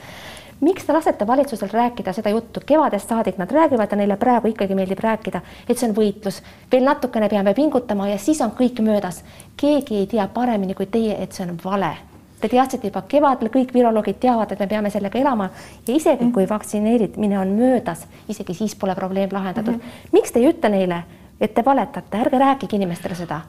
miks 0.62 0.86
te 0.86 0.94
lasete 0.94 1.28
valitsusel 1.28 1.70
rääkida 1.74 2.14
seda 2.14 2.30
juttu, 2.30 2.60
kevadest 2.66 3.10
saadik 3.10 3.38
nad 3.38 3.52
räägivad 3.52 3.92
ja 3.92 3.98
neile 3.98 4.18
praegu 4.18 4.48
ikkagi 4.48 4.76
meeldib 4.76 5.00
rääkida, 5.00 5.42
et 5.70 5.78
see 5.78 5.90
on 5.90 5.96
võitlus, 5.96 6.44
veel 6.72 6.84
natukene 6.84 7.30
peame 7.30 7.54
pingutama 7.54 8.08
ja 8.08 8.18
siis 8.18 8.42
on 8.42 8.52
kõik 8.52 8.82
möödas. 8.82 9.24
keegi 9.58 9.96
ei 9.96 10.08
tea 10.08 10.28
paremini 10.28 10.74
kui 10.74 10.86
teie, 10.86 11.24
et 11.24 11.32
see 11.32 11.50
on 11.50 11.58
vale 11.66 12.13
Te 12.44 12.50
teadsite 12.52 12.90
juba 12.90 13.06
kevadel, 13.08 13.48
kõik 13.48 13.70
viroloogid 13.72 14.18
teavad, 14.20 14.52
et 14.52 14.60
me 14.60 14.68
peame 14.68 14.90
sellega 14.92 15.16
elama 15.16 15.46
ja 15.88 15.96
isegi 15.96 16.28
kui 16.36 16.44
vaktsineerimine 16.50 17.40
on 17.40 17.56
möödas, 17.56 18.04
isegi 18.28 18.58
siis 18.58 18.76
pole 18.76 18.96
probleem 19.00 19.32
lahendatud 19.32 19.78
mm. 19.78 19.80
-hmm. 19.80 20.12
miks 20.12 20.32
te 20.32 20.40
ei 20.40 20.50
ütle 20.52 20.70
neile, 20.70 21.04
et 21.40 21.54
te 21.54 21.66
valetate, 21.66 22.18
ärge 22.18 22.40
rääkige 22.40 22.76
inimestele 22.76 23.16
seda 23.16 23.42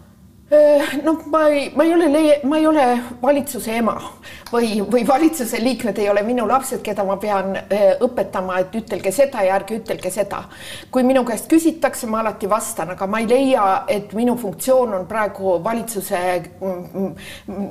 noh, 0.51 1.23
ma 1.27 1.49
ei, 1.49 1.73
ma 1.75 1.85
ei 1.85 1.93
ole, 1.93 2.40
ma 2.45 2.59
ei 2.59 2.66
ole 2.66 2.85
valitsuse 3.23 3.79
ema 3.79 3.95
või, 4.53 4.83
või 4.85 5.07
valitsuse 5.09 5.57
liikmed 5.62 5.99
ei 5.99 6.11
ole 6.12 6.23
minu 6.23 6.45
lapsed, 6.47 6.83
keda 6.85 7.05
ma 7.05 7.16
pean 7.16 7.57
õpetama, 8.05 8.59
et 8.61 8.77
ütelge 8.77 9.12
seda 9.14 9.42
ja 9.47 9.57
ärge 9.57 9.79
ütelge 9.81 10.12
seda. 10.12 10.42
kui 10.90 11.03
minu 11.03 11.25
käest 11.25 11.49
küsitakse, 11.49 12.07
ma 12.07 12.21
alati 12.21 12.51
vastan, 12.51 12.92
aga 12.92 13.07
ma 13.07 13.23
ei 13.25 13.29
leia, 13.31 13.64
et 13.88 14.12
minu 14.12 14.37
funktsioon 14.37 14.95
on 15.01 15.07
praegu 15.09 15.57
valitsuse, 15.64 16.21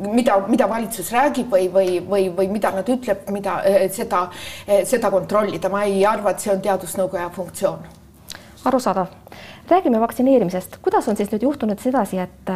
mida, 0.10 0.40
mida 0.48 0.70
valitsus 0.70 1.12
räägib 1.14 1.54
või, 1.54 1.70
või, 1.70 2.00
või, 2.10 2.30
või 2.36 2.52
mida 2.58 2.74
nad 2.74 2.90
ütleb, 2.90 3.30
mida 3.32 3.60
seda, 3.94 4.28
seda 4.66 5.14
kontrollida, 5.14 5.70
ma 5.70 5.86
ei 5.86 6.02
arva, 6.10 6.34
et 6.34 6.42
see 6.42 6.56
on 6.56 6.62
teadusnõukoja 6.62 7.30
funktsioon. 7.38 7.86
arusaadav 8.66 9.08
räägime 9.70 10.00
vaktsineerimisest, 10.00 10.78
kuidas 10.82 11.08
on 11.08 11.20
siis 11.20 11.32
nüüd 11.32 11.46
juhtunud 11.48 11.80
sedasi, 11.80 12.20
et, 12.20 12.52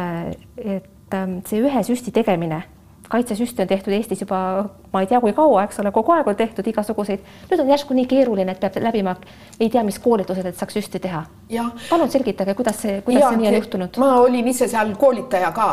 et 0.56 1.14
ähm, 1.14 1.38
see 1.48 1.62
ühe 1.64 1.82
süsti 1.86 2.12
tegemine, 2.14 2.62
kaitsesüsti 3.08 3.64
on 3.64 3.70
tehtud 3.70 3.92
Eestis 3.96 4.20
juba 4.20 4.40
ma 4.92 5.00
ei 5.00 5.06
tea, 5.06 5.20
kui 5.20 5.32
kaua, 5.36 5.64
eks 5.64 5.80
ole, 5.82 5.92
kogu 5.92 6.12
aeg 6.12 6.28
on 6.28 6.36
tehtud 6.36 6.66
igasuguseid, 6.68 7.24
nüüd 7.50 7.62
on 7.62 7.72
järsku 7.72 7.96
nii 7.96 8.06
keeruline, 8.10 8.52
et 8.52 8.60
peab 8.60 8.76
läbima 8.84 9.16
ei 9.60 9.70
tea, 9.72 9.82
mis 9.86 9.98
koolitused, 10.04 10.46
et 10.48 10.60
saaks 10.60 10.78
süsti 10.80 11.00
teha. 11.02 11.24
palun 11.88 12.12
selgitage, 12.12 12.54
kuidas 12.58 12.82
see, 12.84 13.00
kuidas 13.06 13.22
ja, 13.22 13.32
see 13.32 13.42
nii 13.42 13.50
on 13.52 13.58
juhtunud? 13.60 13.98
ma 14.04 14.12
olin 14.20 14.52
ise 14.52 14.68
seal 14.68 14.94
koolitaja 15.00 15.52
ka 15.56 15.70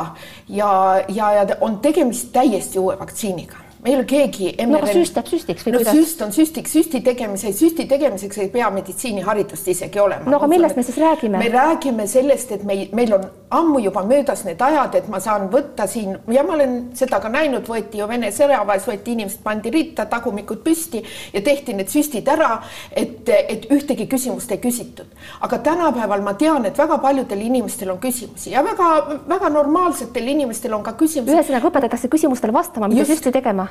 ja, 0.48 0.71
ja, 1.08 1.32
ja 1.41 1.60
on 1.62 1.80
tegemist 1.84 2.32
täiesti 2.34 2.80
uue 2.80 3.00
vaktsiiniga 3.00 3.64
ei 3.86 3.95
ole 3.95 4.06
keegi 4.10 4.52
MRN.... 4.58 4.71
no 4.71 4.80
aga 4.82 4.93
süst 4.93 5.17
jääb 5.19 5.30
süstiks 5.30 5.65
või 5.65 5.76
no, 5.76 5.82
kuidas? 5.82 5.98
süst 6.00 6.21
on 6.26 6.32
süstiks, 6.34 6.74
süsti 6.74 7.02
tegemise, 7.06 7.52
süsti 7.54 7.86
tegemiseks 7.89 8.39
ei 8.41 8.50
pea 8.54 8.69
meditsiiniharidust 8.74 9.67
isegi 9.76 10.02
olema. 10.02 10.30
no 10.30 10.39
aga 10.39 10.50
millest 10.50 10.80
me 10.80 10.84
siis 10.88 10.98
räägime? 11.02 11.41
me 11.41 11.50
räägime 11.54 12.08
sellest, 12.10 12.52
et 12.56 12.63
meil, 12.65 12.88
meil 12.98 13.13
on 13.13 13.28
ammu 13.56 13.80
juba 13.86 14.04
möödas 14.08 14.43
need 14.48 14.62
ajad, 14.62 14.98
et 14.98 15.10
ma 15.12 15.19
saan 15.21 15.48
võtta 15.54 15.88
siin 15.89 16.17
ja 16.34 16.43
ma 16.43 16.56
olen 16.58 16.76
seda 16.98 17.19
ka 17.21 17.30
näinud, 17.30 17.67
võeti 17.69 18.02
ju 18.02 18.10
Vene 18.10 18.32
sõjaväes, 18.34 18.86
võeti 18.89 19.15
inimesed, 19.15 19.41
pandi 19.43 19.71
ritta, 19.74 20.06
tagumikud 20.10 20.62
püsti 20.65 21.02
ja 21.34 21.41
tehti 21.45 21.74
need 21.78 21.89
süstid 21.91 22.28
ära, 22.32 22.58
et, 22.91 23.30
et 23.30 23.69
ühtegi 23.74 24.10
küsimust 24.10 24.52
ei 24.52 24.62
küsitud. 24.63 25.13
aga 25.45 25.62
tänapäeval 25.69 26.26
ma 26.26 26.34
tean, 26.34 26.65
et 26.65 26.78
väga 26.78 26.98
paljudel 27.04 27.41
inimestel 27.41 27.93
on 27.93 28.02
küsimusi 28.02 28.52
ja 28.56 28.65
väga-väga 28.65 29.50
normaalsetel 29.54 30.34
inimestel 30.36 30.74
on 30.74 30.84
ka 30.84 30.98
küsimusi. 30.98 31.38
ühesõnaga 31.38 31.69
õpetatakse 31.69 32.10
küsimustele 32.10 32.54
vastama, 32.54 32.89
mitte 32.89 33.06
süsti 33.13 33.32
tegema 33.32 33.69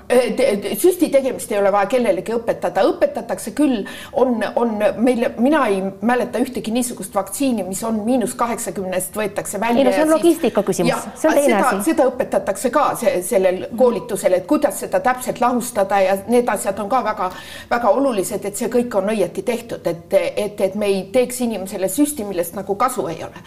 süsti 0.78 1.08
tegemist 1.08 1.52
ei 1.52 1.58
ole 1.58 1.72
vaja 1.72 1.88
kellelegi 1.88 2.34
õpetada, 2.36 2.82
õpetatakse 2.90 3.54
küll, 3.56 3.84
on, 4.12 4.36
on 4.56 4.74
meil, 5.00 5.26
mina 5.40 5.62
ei 5.72 5.80
mäleta 6.04 6.40
ühtegi 6.42 6.72
niisugust 6.74 7.14
vaktsiini, 7.14 7.64
mis 7.64 7.80
on 7.84 8.02
miinus 8.04 8.34
kaheksakümnest 8.38 9.16
võetakse 9.16 9.60
välja. 9.60 9.80
ei 9.80 9.88
no 9.88 9.94
see 9.94 10.04
on 10.04 10.12
logistika 10.12 10.64
küsimus, 10.66 11.06
see 11.20 11.30
on 11.30 11.38
teine 11.38 11.60
asi. 11.60 11.80
seda 11.90 12.08
õpetatakse 12.10 12.70
ka 12.74 12.84
see, 13.00 13.22
sellel 13.24 13.64
koolitusel, 13.76 14.36
et 14.36 14.46
kuidas 14.50 14.82
seda 14.84 15.00
täpselt 15.04 15.40
lahustada 15.40 16.00
ja 16.04 16.18
need 16.28 16.48
asjad 16.52 16.78
on 16.84 16.90
ka 16.92 17.00
väga-väga 17.06 17.94
olulised, 17.96 18.44
et 18.44 18.60
see 18.60 18.68
kõik 18.72 18.98
on 19.00 19.08
õieti 19.14 19.44
tehtud, 19.46 19.88
et, 19.88 20.18
et, 20.20 20.60
et 20.68 20.76
me 20.80 20.90
ei 20.92 21.00
teeks 21.14 21.40
inimesele 21.46 21.88
süsti, 21.88 22.28
millest 22.28 22.58
nagu 22.58 22.76
kasu 22.76 23.06
ei 23.08 23.24
ole. 23.24 23.44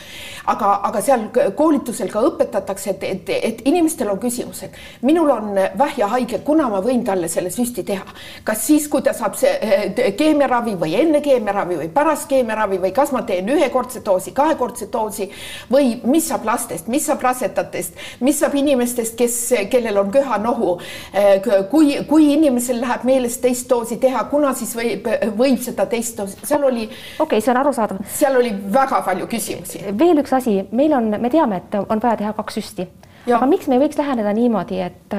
aga, 0.53 0.73
aga 0.89 1.05
seal 1.05 1.29
koolitusel 1.55 2.09
ka 2.09 2.25
õpetatakse, 2.31 2.97
et, 2.97 3.07
et, 3.13 3.33
et 3.51 3.63
inimestel 3.69 4.09
on 4.09 4.19
küsimused. 4.19 4.73
minul 5.05 5.29
on 5.37 5.53
vähjahaige 5.77 6.36
kuna 6.45 6.67
ma 6.71 6.81
võin 6.83 7.03
talle 7.05 7.27
selle 7.31 7.49
süsti 7.53 7.83
teha, 7.87 8.05
kas 8.47 8.65
siis, 8.67 8.87
kui 8.91 9.03
ta 9.05 9.13
saab 9.15 9.37
see 9.39 9.51
eh, 9.61 10.13
keemiaravi 10.17 10.75
või 10.79 10.95
enne 10.99 11.21
keemiaravi 11.25 11.79
või 11.81 11.89
pärast 11.93 12.27
keemiaravi 12.31 12.79
või 12.83 12.91
kas 12.95 13.13
ma 13.15 13.23
teen 13.27 13.49
ühekordse 13.53 14.01
doosi, 14.05 14.33
kahekordse 14.37 14.89
doosi 14.93 15.29
või 15.71 15.97
mis 16.07 16.27
saab 16.31 16.45
lastest, 16.47 16.89
mis 16.91 17.07
saab 17.07 17.23
rasedatest, 17.25 17.97
mis 18.25 18.39
saab 18.39 18.55
inimestest, 18.57 19.15
kes, 19.19 19.37
kellel 19.71 20.01
on 20.03 20.11
köha-nohu. 20.13 20.77
Eh, 21.13 21.47
kui, 21.71 21.95
kui 22.09 22.31
inimesel 22.33 22.81
läheb 22.81 23.07
meelest 23.07 23.41
teist 23.41 23.69
doosi 23.69 23.97
teha, 24.01 24.23
kuna 24.31 24.53
siis 24.57 24.75
võib, 24.77 25.09
võib 25.37 25.61
seda 25.63 25.87
teist 25.89 26.17
doosi, 26.19 26.39
seal 26.43 26.63
oli. 26.67 26.87
okei 26.87 27.25
okay,, 27.25 27.41
see 27.41 27.53
on 27.53 27.61
arusaadav. 27.63 28.03
seal 28.17 28.39
oli 28.39 28.53
väga 28.73 29.01
palju 29.05 29.27
küsimusi. 29.31 29.83
veel 29.99 30.23
üks 30.23 30.35
asi, 30.37 30.59
meil 30.71 30.93
on, 30.97 31.11
me 31.21 31.33
teame, 31.33 31.63
et 31.63 31.77
on 31.81 32.01
vaja 32.03 32.23
teha 32.23 32.33
kaks 32.37 32.59
süsti 32.61 32.87
aga 33.35 33.47
miks 33.49 33.67
me 33.67 33.75
ei 33.77 33.81
võiks 33.81 33.97
läheneda 33.99 34.31
niimoodi, 34.35 34.79
et, 34.83 35.15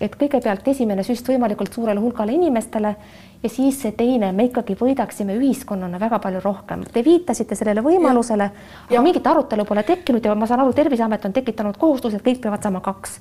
et 0.00 0.14
kõigepealt 0.20 0.68
esimene 0.72 1.04
süst 1.06 1.28
võimalikult 1.28 1.74
suurele 1.74 2.00
hulgale 2.00 2.32
inimestele 2.36 2.94
ja 3.42 3.50
siis 3.52 3.80
see 3.82 3.92
teine, 3.96 4.32
me 4.36 4.48
ikkagi 4.48 4.76
võidaksime 4.80 5.36
ühiskonnana 5.36 6.00
väga 6.00 6.20
palju 6.22 6.40
rohkem. 6.44 6.84
Te 6.92 7.04
viitasite 7.04 7.58
sellele 7.58 7.84
võimalusele, 7.84 8.50
aga 8.88 9.04
mingit 9.04 9.26
arutelu 9.26 9.66
pole 9.68 9.84
tekkinud 9.88 10.24
ja 10.24 10.36
ma 10.36 10.48
saan 10.48 10.64
aru, 10.64 10.72
Terviseamet 10.76 11.28
on 11.28 11.36
tekitanud 11.36 11.76
kohustuse, 11.80 12.20
et 12.20 12.26
kõik 12.26 12.42
peavad 12.44 12.64
saama 12.64 12.84
kaks 12.84 13.18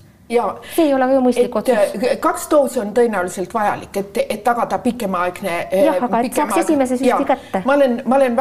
see 0.76 0.86
ei 0.86 0.94
ole 0.94 1.08
ju 1.14 1.22
mõistlik 1.26 1.56
otsus. 1.62 1.96
kaks 2.22 2.48
doosi 2.52 2.80
on 2.84 2.94
tõenäoliselt 2.94 3.54
vajalik, 3.54 3.98
et, 3.98 4.20
et 4.30 4.44
tagada 4.44 4.78
pikemaaegne. 4.84 5.56
jah, 5.86 6.04
aga 6.06 6.22
et 6.22 6.38
saaks 6.38 6.62
esimese 6.64 7.00
süsti 7.00 7.26
kätte. 7.26 7.64
ma 7.66 7.74
olen, 7.74 8.02
ma 8.06 8.20
olen 8.20 8.38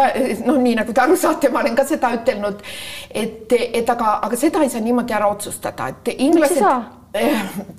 noh, 0.46 0.61
nii 0.61 0.77
nagu 0.83 0.92
te 0.92 1.05
aru 1.05 1.16
saate, 1.16 1.51
ma 1.55 1.62
olen 1.64 1.79
ka 1.79 1.87
seda 1.88 2.12
ütelnud, 2.18 2.62
et, 3.11 3.57
et 3.72 3.90
aga, 3.96 4.18
aga 4.29 4.37
seda 4.37 4.62
ei 4.64 4.72
saa 4.72 4.85
niimoodi 4.85 5.16
ära 5.16 5.33
otsustada, 5.33 5.88
et 5.94 6.14
inglased 6.18 6.94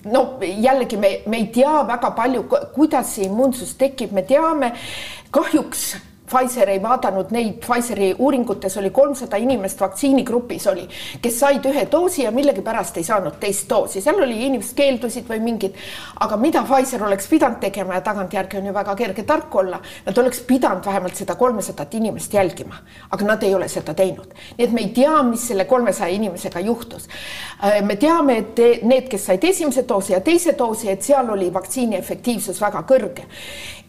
no 0.10 0.24
jällegi 0.42 0.98
me, 0.98 1.20
me 1.30 1.44
ei 1.44 1.48
tea 1.54 1.84
väga 1.88 2.12
palju, 2.18 2.46
kuidas 2.74 3.16
see 3.16 3.30
immuunsus 3.30 3.76
tekib, 3.78 4.12
me 4.16 4.26
teame 4.26 4.74
kahjuks 5.32 5.92
Pfizer 6.30 6.70
ei 6.70 6.82
vaadanud 6.82 7.32
neid, 7.34 7.58
Pfizeri 7.64 8.12
uuringutes 8.18 8.78
oli 8.78 8.90
kolmsada 8.94 9.38
inimest 9.42 9.82
vaktsiinigrupis 9.82 10.68
oli, 10.72 10.86
kes 11.22 11.40
said 11.40 11.66
ühe 11.66 11.86
doosi 11.92 12.24
ja 12.24 12.32
millegipärast 12.32 12.98
ei 13.02 13.08
saanud 13.08 13.40
teist 13.42 13.70
doosi, 13.70 14.02
seal 14.02 14.22
oli 14.22 14.38
inimesed 14.46 14.76
keeldusid 14.78 15.28
või 15.30 15.42
mingid, 15.44 15.78
aga 16.22 16.38
mida 16.38 16.64
Pfizer 16.68 17.04
oleks 17.08 17.28
pidanud 17.32 17.60
tegema 17.64 17.98
ja 17.98 18.04
tagantjärgi 18.06 18.60
on 18.60 18.70
ju 18.70 18.76
väga 18.76 18.96
kerge 19.00 19.26
tark 19.28 19.56
olla, 19.62 19.82
nad 20.06 20.22
oleks 20.24 20.44
pidanud 20.48 20.86
vähemalt 20.86 21.18
seda 21.18 21.36
kolmesadat 21.40 21.98
inimest 22.00 22.34
jälgima, 22.34 22.78
aga 23.10 23.26
nad 23.26 23.44
ei 23.44 23.56
ole 23.56 23.68
seda 23.68 23.94
teinud. 23.94 24.34
nii 24.58 24.68
et 24.68 24.76
me 24.76 24.86
ei 24.86 24.94
tea, 24.94 25.24
mis 25.24 25.48
selle 25.48 25.66
kolmesaja 25.66 26.14
inimesega 26.14 26.60
juhtus. 26.60 27.10
Äh, 27.64 27.82
me 27.82 27.96
teame, 27.96 28.38
et 28.38 28.84
need, 28.84 29.10
kes 29.10 29.26
said 29.26 29.44
esimese 29.44 29.88
doosi 29.88 30.14
ja 30.14 30.22
teise 30.22 30.56
doosi, 30.58 30.90
et 30.90 31.02
seal 31.04 31.30
oli 31.30 31.54
vaktsiini 31.54 31.98
efektiivsus 31.98 32.62
väga 32.62 32.84
kõrge 32.88 33.26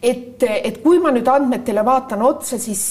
et, 0.01 0.43
et 0.43 0.79
kui 0.81 0.99
ma 1.01 1.11
nüüd 1.13 1.27
andmetele 1.29 1.83
vaatan 1.85 2.23
otsa, 2.31 2.59
siis, 2.61 2.81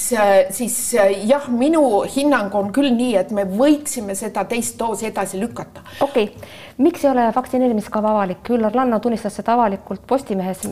siis 0.57 0.79
jah, 1.27 1.49
minu 1.53 1.83
hinnang 2.15 2.55
on 2.55 2.71
küll 2.77 2.93
nii, 2.95 3.17
et 3.21 3.35
me 3.37 3.47
võiksime 3.49 4.17
seda 4.19 4.45
teist 4.49 4.79
doosi 4.81 5.11
edasi 5.11 5.41
lükata. 5.41 5.85
okei 6.01 6.31
okay., 6.31 6.57
miks 6.81 7.05
ei 7.05 7.11
ole 7.11 7.29
vaktsineerimiskava 7.35 8.15
avalik? 8.15 8.47
Üllar 8.55 8.77
Lanno 8.77 9.01
tunnistas 9.01 9.37
seda 9.41 9.57
avalikult 9.59 10.07
Postimehes 10.09 10.65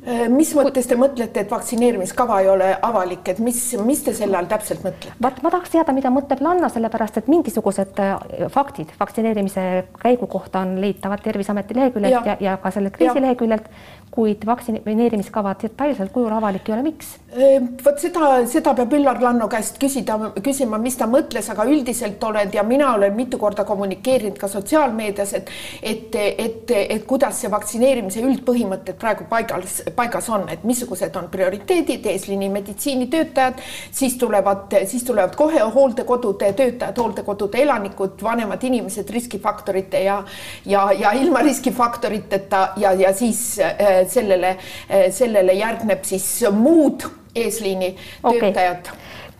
Äh, 0.00 0.28
mis 0.32 0.54
mõttes 0.56 0.86
te 0.88 0.96
mõtlete, 0.96 1.42
et 1.42 1.50
vaktsineerimiskava 1.52 2.38
ei 2.40 2.46
ole 2.48 2.68
avalik, 2.86 3.26
et 3.28 3.40
mis, 3.44 3.58
mis 3.84 4.00
te 4.04 4.14
selle 4.16 4.38
all 4.38 4.48
täpselt 4.48 4.80
mõtlete? 4.80 5.12
vaat 5.20 5.42
ma 5.44 5.52
tahaks 5.52 5.74
teada, 5.74 5.92
mida 5.92 6.08
mõtleb 6.14 6.40
Lanna, 6.40 6.70
sellepärast 6.72 7.18
et 7.20 7.28
mingisugused 7.28 8.00
äh, 8.00 8.46
faktid 8.54 8.94
vaktsineerimise 9.00 9.64
käigu 10.00 10.28
kohta 10.30 10.62
on 10.64 10.78
leitavad 10.80 11.20
Terviseameti 11.24 11.76
leheküljelt 11.76 12.16
ja, 12.16 12.22
ja, 12.32 12.36
ja 12.46 12.56
ka 12.62 12.72
sellelt 12.72 12.96
kriisileheküljelt, 12.96 13.68
kuid 14.10 14.46
vaktsineerimiskava 14.46 15.54
detailsel 15.62 16.08
kujul 16.10 16.32
avalik 16.34 16.68
ei 16.68 16.74
ole, 16.74 16.82
miks? 16.90 17.12
Äh, 17.30 17.62
vot 17.84 18.00
seda, 18.02 18.30
seda 18.50 18.74
peab 18.74 18.94
Üllar 18.98 19.20
Lanno 19.22 19.46
käest 19.50 19.78
küsida, 19.82 20.16
küsima, 20.42 20.80
mis 20.82 20.98
ta 20.98 21.06
mõtles, 21.10 21.46
aga 21.52 21.66
üldiselt 21.70 22.22
olen 22.26 22.50
ja 22.54 22.64
mina 22.66 22.92
olen 22.96 23.14
mitu 23.14 23.38
korda 23.38 23.64
kommunikeerinud 23.68 24.38
ka 24.40 24.50
sotsiaalmeedias, 24.50 25.34
et 25.38 25.52
et, 25.82 26.14
et, 26.14 26.72
et 26.96 27.04
kuidas 27.08 27.38
see 27.40 27.50
vaktsineerimise 27.50 28.22
üldpõhimõtted 28.26 28.98
praegu 29.00 29.26
paigas 29.30 29.80
paigas 29.96 30.28
on, 30.30 30.48
et 30.50 30.64
missugused 30.66 31.16
on 31.16 31.28
prioriteedid, 31.30 32.06
eesliini 32.06 32.48
meditsiinitöötajad, 32.50 33.62
siis 33.90 34.16
tulevad, 34.18 34.74
siis 34.90 35.04
tulevad 35.04 35.36
kohe 35.38 35.62
hooldekodude 35.74 36.52
töötajad, 36.58 36.98
hooldekodude 36.98 37.62
elanikud, 37.62 38.18
vanemad 38.22 38.62
inimesed 38.66 39.10
riskifaktorite 39.10 40.02
ja 40.04 40.22
ja, 40.66 40.92
ja 40.92 41.12
ilma 41.12 41.38
riskifaktoriteta 41.46 42.68
ja, 42.76 42.92
ja 42.92 43.14
siis 43.14 43.58
äh, 43.60 43.99
sellele 44.08 44.56
äh,, 44.56 45.08
sellele 45.10 45.52
järgneb 45.52 46.04
siis 46.04 46.26
muud 46.52 47.06
eesliini 47.34 47.94
okay. 48.22 48.40
töötajad 48.40 48.90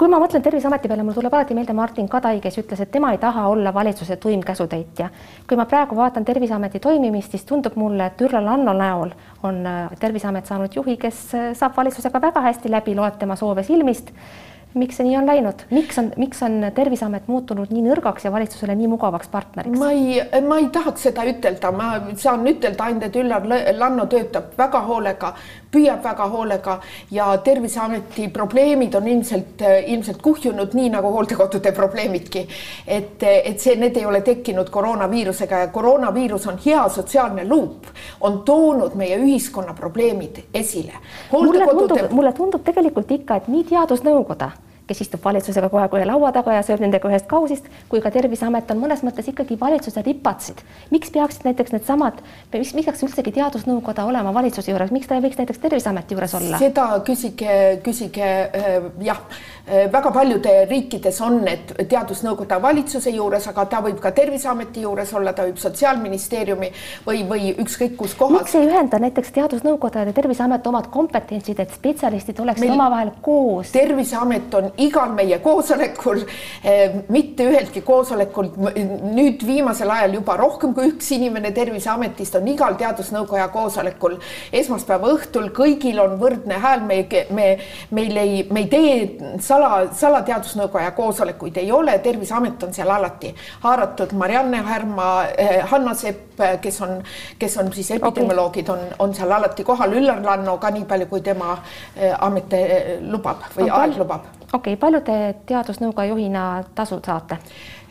kui 0.00 0.08
ma 0.08 0.16
mõtlen 0.16 0.40
Terviseameti 0.40 0.88
peale, 0.88 1.04
mul 1.04 1.12
tuleb 1.12 1.34
alati 1.36 1.52
meelde 1.52 1.74
Martin 1.76 2.06
Kadai, 2.08 2.38
kes 2.40 2.54
ütles, 2.62 2.80
et 2.80 2.88
tema 2.92 3.10
ei 3.12 3.18
taha 3.20 3.42
olla 3.52 3.72
valitsuse 3.74 4.16
tuim 4.16 4.40
käsutäitja. 4.40 5.10
kui 5.48 5.58
ma 5.60 5.66
praegu 5.68 5.96
vaatan 5.96 6.24
Terviseameti 6.24 6.80
toimimist, 6.80 7.36
siis 7.36 7.44
tundub 7.44 7.76
mulle, 7.76 8.06
et 8.06 8.20
Ürla 8.24 8.40
Lanno 8.44 8.72
näol 8.72 9.12
on 9.42 9.66
äh, 9.66 9.90
Terviseamet 10.00 10.46
saanud 10.48 10.76
juhi, 10.76 10.96
kes 10.96 11.18
äh, 11.34 11.50
saab 11.52 11.76
valitsusega 11.76 12.22
väga 12.22 12.40
hästi 12.40 12.72
läbi, 12.72 12.94
loeb 12.96 13.18
tema 13.20 13.36
soove 13.36 13.62
silmist 13.62 14.14
miks 14.74 15.00
see 15.00 15.06
nii 15.08 15.16
on 15.18 15.26
läinud, 15.26 15.64
miks 15.74 15.98
on, 15.98 16.12
miks 16.20 16.42
on 16.46 16.60
Terviseamet 16.74 17.26
muutunud 17.30 17.72
nii 17.74 17.82
nõrgaks 17.88 18.26
ja 18.26 18.32
valitsusele 18.32 18.76
nii 18.78 18.90
mugavaks 18.92 19.30
partneriks? 19.32 19.78
ma 19.78 19.90
ei, 19.94 20.20
ma 20.46 20.60
ei 20.62 20.68
tahaks 20.72 21.08
seda 21.08 21.24
ütelda, 21.26 21.72
ma 21.74 21.90
saan 22.20 22.46
ütelda 22.46 22.86
ainult, 22.86 23.08
et 23.08 23.18
Üllar 23.18 23.48
Lanno 23.78 24.06
töötab 24.10 24.54
väga 24.58 24.84
hoolega, 24.86 25.32
püüab 25.72 26.02
väga 26.04 26.28
hoolega 26.28 26.78
ja 27.10 27.26
Terviseameti 27.44 28.28
probleemid 28.28 28.94
on 28.94 29.08
ilmselt, 29.08 29.62
ilmselt 29.86 30.22
kuhjunud, 30.22 30.74
nii 30.74 30.90
nagu 30.90 31.12
hooldekodude 31.14 31.72
probleemidki. 31.72 32.46
et, 32.86 33.22
et 33.22 33.60
see, 33.60 33.76
need 33.76 33.96
ei 33.96 34.06
ole 34.06 34.20
tekkinud 34.26 34.70
koroonaviirusega 34.70 35.58
ja 35.64 35.68
koroonaviirus 35.68 36.46
on 36.46 36.58
hea 36.66 36.88
sotsiaalne 36.88 37.48
luup, 37.48 37.86
on 38.20 38.42
toonud 38.42 38.94
meie 38.94 39.18
ühiskonna 39.18 39.74
probleemid 39.74 40.42
esile. 40.54 40.92
mulle 41.32 41.66
tundub, 41.66 42.10
mulle 42.10 42.32
tundub 42.32 42.64
tegelikult 42.64 43.10
ikka, 43.10 43.36
et 43.36 43.48
nii 43.48 43.64
teadusnõukoda 43.70 44.50
kes 44.90 45.04
istub 45.06 45.22
valitsusega 45.24 45.70
ühe 45.70 46.06
laua 46.08 46.32
taga 46.34 46.56
ja 46.58 46.62
sööb 46.66 46.82
nendega 46.82 47.08
ühest 47.10 47.28
kausist, 47.30 47.68
kui 47.88 48.02
ka 48.02 48.10
Terviseamet 48.10 48.70
on 48.74 48.80
mõnes 48.82 49.04
mõttes 49.06 49.28
ikkagi 49.30 49.58
valitsuse 49.60 50.02
ripatsid. 50.06 50.62
miks 50.90 51.12
peaksid 51.14 51.46
näiteks 51.46 51.74
needsamad, 51.76 52.18
miks, 52.52 52.74
miks 52.74 52.90
peaks 52.90 53.04
üldsegi 53.06 53.32
teadusnõukoda 53.36 54.04
olema 54.08 54.34
valitsuse 54.34 54.72
juures, 54.72 54.90
miks 54.90 55.06
ta 55.06 55.18
ei 55.18 55.24
võiks 55.24 55.38
näiteks 55.38 55.62
Terviseameti 55.62 56.16
juures 56.16 56.34
olla? 56.38 56.58
seda 56.58 56.88
küsige, 57.06 57.56
küsige 57.84 58.26
äh, 58.26 58.88
jah, 59.06 59.20
äh, 59.68 59.86
väga 59.92 60.12
paljude 60.14 60.56
riikides 60.70 61.20
on 61.26 61.40
need 61.46 61.74
teadusnõukoda 61.90 62.60
valitsuse 62.62 63.14
juures, 63.14 63.46
aga 63.52 63.66
ta 63.70 63.82
võib 63.86 64.00
ka 64.02 64.14
Terviseameti 64.16 64.84
juures 64.86 65.14
olla, 65.14 65.32
ta 65.36 65.46
võib 65.48 65.60
Sotsiaalministeeriumi 65.60 66.72
või, 67.06 67.22
või 67.30 67.54
ükskõik 67.62 67.96
kus 68.00 68.16
kohas. 68.18 68.42
miks 68.42 68.58
ei 68.58 68.66
ühenda 68.66 68.98
näiteks 69.02 69.34
teadusnõukoda 69.38 70.06
ja 70.08 70.16
Terviseamet 70.16 70.66
omad 70.66 70.90
kompetentsid, 70.90 71.60
et 71.62 71.78
spetsialistid 71.78 72.40
oleksid 72.42 72.74
omavahel 72.74 73.14
koos? 73.22 73.70
terviseamet 73.74 74.54
on 74.54 74.70
igal 74.80 75.12
meie 75.14 75.38
koosolekul, 75.42 76.22
eh, 76.64 76.94
mitte 77.08 77.46
üheltki 77.48 77.82
koosolekul, 77.86 78.50
nüüd 79.14 79.44
viimasel 79.46 79.90
ajal 79.90 80.16
juba 80.18 80.36
rohkem 80.40 80.74
kui 80.74 80.90
üks 80.92 81.10
inimene 81.16 81.52
Terviseametist 81.54 82.36
on 82.38 82.48
igal 82.48 82.76
teadusnõukoja 82.80 83.48
koosolekul. 83.52 84.16
Esmaspäeva 84.52 85.12
õhtul, 85.14 85.50
kõigil 85.56 86.00
on 86.02 86.16
võrdne 86.20 86.60
hääl, 86.62 86.84
me, 86.86 87.00
me, 87.30 87.48
meil 87.90 88.16
ei, 88.16 88.42
me 88.50 88.64
ei 88.64 88.70
tee 88.72 89.36
sala, 89.44 89.86
salateadusnõukoja 89.96 90.92
koosolekuid 90.96 91.60
ei 91.62 91.72
ole, 91.72 91.98
Terviseamet 91.98 92.62
on 92.66 92.74
seal 92.74 92.90
alati 92.90 93.34
haaratud, 93.64 94.14
Marianne 94.18 94.62
Härma, 94.66 95.10
eh, 95.36 95.60
Hanna 95.70 95.94
Sepp, 95.94 96.40
kes 96.62 96.80
on, 96.82 97.00
kes 97.38 97.56
on 97.60 97.72
siis 97.72 97.90
epidemioloogid, 97.98 98.68
on, 98.72 98.84
on 98.98 99.14
seal 99.14 99.32
alati 99.32 99.64
kohal, 99.64 99.92
Üllar 100.00 100.22
Lanno 100.24 100.56
ka 100.58 100.70
nii 100.72 100.86
palju, 100.88 101.10
kui 101.10 101.24
tema 101.24 101.56
eh, 101.96 102.14
amet 102.18 102.54
lubab 103.10 103.50
või 103.56 103.68
aeg 103.70 103.98
lubab 104.00 104.39
okei 104.52 104.72
okay,, 104.74 104.80
palju 104.80 105.00
te 105.06 105.18
teadusnõukoja 105.46 106.12
juhina 106.14 106.46
tasu 106.74 107.00
saate? 107.04 107.38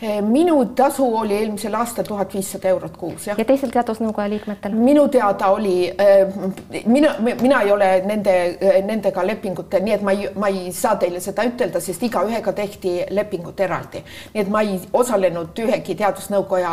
Eh, 0.02 0.22
minu 0.22 0.66
tasu 0.76 1.04
oli 1.18 1.36
eelmisel 1.36 1.74
aastal 1.76 2.06
tuhat 2.08 2.32
viissada 2.34 2.70
eurot 2.70 2.94
kuus, 2.98 3.26
jah. 3.28 3.36
ja 3.36 3.44
teistel 3.44 3.72
teadusnõukoja 3.74 4.30
liikmetel? 4.32 4.78
minu 4.80 5.02
teada 5.12 5.50
oli, 5.52 5.90
eh, 5.92 6.86
mina, 6.86 7.10
mina 7.42 7.60
ei 7.66 7.72
ole 7.72 7.90
nende, 8.08 8.36
eh, 8.62 8.78
nendega 8.88 9.26
lepingutel, 9.28 9.84
nii 9.84 9.96
et 9.98 10.06
ma 10.08 10.14
ei, 10.16 10.30
ma 10.40 10.48
ei 10.48 10.72
saa 10.72 10.96
teile 11.02 11.20
seda 11.20 11.44
ütelda, 11.44 11.82
sest 11.84 12.06
igaühega 12.08 12.54
tehti 12.56 12.94
lepingud 13.12 13.60
eraldi. 13.60 14.00
nii 14.34 14.46
et 14.46 14.54
ma 14.56 14.62
ei 14.64 14.80
osalenud 14.94 15.60
ühegi 15.66 15.98
teadusnõukoja 16.00 16.72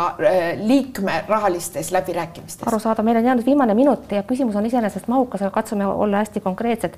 liikme 0.63 1.23
rahalistes 1.27 1.91
läbirääkimistes. 1.91 2.63
arusaadav, 2.67 3.03
meil 3.03 3.19
on 3.19 3.27
jäänud 3.27 3.45
viimane 3.45 3.75
minut 3.75 4.07
ja 4.11 4.23
küsimus 4.23 4.55
on 4.55 4.71
iseenesest 4.71 5.11
mahukas, 5.11 5.41
aga 5.41 5.51
katsume 5.51 5.85
olla 5.85 6.23
hästi 6.23 6.39
konkreetsed. 6.39 6.95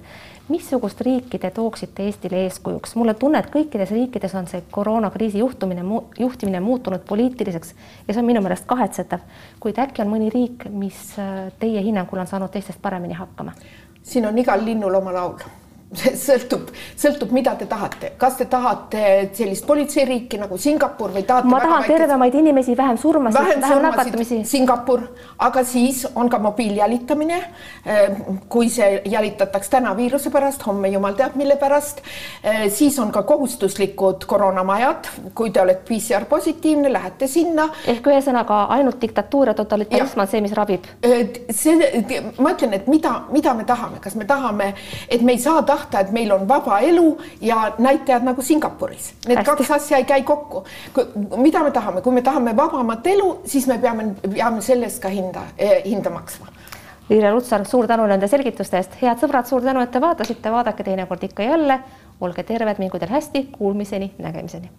missugust 0.50 1.02
riiki 1.02 1.40
te 1.40 1.50
tooksite 1.52 2.04
Eestile 2.04 2.44
eeskujuks? 2.44 2.79
Mul 2.96 3.12
on 3.12 3.20
tunne, 3.20 3.40
et 3.40 3.52
kõikides 3.54 3.92
riikides 3.94 4.36
on 4.40 4.48
see 4.48 4.64
koroonakriisi 4.72 5.40
juhtumine 5.44 5.84
juhtimine 6.20 6.60
muutunud 6.64 7.06
poliitiliseks 7.08 7.74
ja 8.08 8.14
see 8.14 8.22
on 8.22 8.28
minu 8.28 8.42
meelest 8.46 8.68
kahetsetav, 8.70 9.24
kuid 9.60 9.80
äkki 9.80 10.04
on 10.04 10.12
mõni 10.14 10.32
riik, 10.34 10.68
mis 10.72 11.14
äh, 11.20 11.50
teie 11.60 11.84
hinnangul 11.86 12.22
on 12.22 12.28
saanud 12.28 12.52
teistest 12.54 12.82
paremini 12.82 13.18
hakkama? 13.20 13.56
siin 14.04 14.26
on 14.26 14.38
igal 14.38 14.64
linnul 14.66 14.96
oma 14.96 15.14
laul 15.14 15.38
sõltub, 16.26 16.68
sõltub, 17.00 17.32
mida 17.34 17.56
te 17.58 17.66
tahate, 17.70 18.12
kas 18.22 18.36
te 18.38 18.46
tahate 18.50 19.04
sellist 19.34 19.66
politseiriiki 19.66 20.38
nagu 20.38 20.58
Singapur 20.62 21.10
või 21.16 21.24
tahate? 21.26 21.50
ma 21.50 21.62
tahan 21.64 21.88
tervemaid 21.88 22.36
inimesi, 22.38 22.76
vähem 22.78 23.00
surmasid, 23.02 23.40
vähem, 23.40 23.64
vähem 23.64 23.82
nakatumisi. 23.88 24.38
Singapur, 24.46 25.08
aga 25.42 25.64
siis 25.66 26.04
on 26.14 26.30
ka 26.30 26.38
mobiiljälitamine. 26.44 27.40
Äh, 27.90 28.20
kui 28.50 28.70
see 28.70 29.00
jälitatakse 29.10 29.72
täna 29.78 29.96
viiruse 29.98 30.30
pärast, 30.30 30.62
homme 30.68 30.92
jumal 30.94 31.18
teab, 31.18 31.34
mille 31.40 31.58
pärast. 31.58 32.04
Äh, 32.46 32.68
siis 32.70 33.00
on 33.02 33.10
ka 33.12 33.26
kohustuslikud 33.26 34.28
koroonamajad, 34.30 35.10
kui 35.34 35.50
te 35.50 35.64
olete 35.64 35.88
PCR 35.90 36.30
positiivne, 36.30 36.94
lähete 36.94 37.28
sinna. 37.28 37.66
ehk 37.90 38.12
ühesõnaga 38.14 38.62
ainult 38.78 39.02
diktatuur 39.02 39.50
ja 39.50 39.58
totalitarism 39.58 40.22
on 40.22 40.30
see, 40.30 40.46
mis 40.46 40.54
rabib. 40.54 40.86
Äh, 41.02 41.26
see, 41.50 41.90
ma 42.38 42.54
ütlen, 42.54 42.78
et 42.78 42.88
mida, 42.88 43.24
mida 43.34 43.58
me 43.58 43.66
tahame, 43.66 43.98
kas 44.06 44.14
me 44.20 44.30
tahame, 44.30 44.76
et 45.10 45.26
me 45.26 45.34
ei 45.34 45.42
saa 45.42 45.64
tahta 45.66 45.79
tahta, 45.80 46.04
et 46.04 46.12
meil 46.12 46.32
on 46.36 46.48
vaba 46.48 46.80
elu 46.86 47.08
ja 47.42 47.72
näitajad 47.80 48.28
nagu 48.28 48.42
Singapuris. 48.42 49.14
Need 49.28 49.42
Hästi. 49.42 49.50
kaks 49.52 49.72
asja 49.72 49.98
ei 49.98 50.06
käi 50.06 50.24
kokku. 50.24 50.64
mida 51.38 51.64
me 51.64 51.72
tahame, 51.72 52.02
kui 52.02 52.14
me 52.14 52.22
tahame 52.22 52.56
vabamat 52.56 53.08
elu, 53.08 53.42
siis 53.46 53.68
me 53.68 53.78
peame, 53.78 54.14
peame 54.34 54.62
selle 54.62 54.86
eest 54.86 55.02
ka 55.02 55.10
hinda 55.10 55.50
eh,, 55.58 55.82
hinda 55.86 56.10
maksma 56.10 56.48
Liire 57.10 57.32
Lutsar, 57.34 57.64
suur 57.66 57.88
tänu 57.90 58.06
nende 58.06 58.28
selgituste 58.30 58.78
eest, 58.78 59.00
head 59.02 59.18
sõbrad, 59.18 59.48
suur 59.50 59.64
tänu, 59.66 59.82
et 59.82 59.90
te 59.90 60.02
vaatasite, 60.02 60.52
vaadake 60.54 60.86
teinekord 60.86 61.24
ikka 61.26 61.48
jälle, 61.48 61.80
olge 62.22 62.44
terved, 62.46 62.78
mingu 62.78 63.02
teil 63.02 63.10
hästi, 63.10 63.48
kuulmiseni, 63.56 64.12
nägemiseni. 64.22 64.70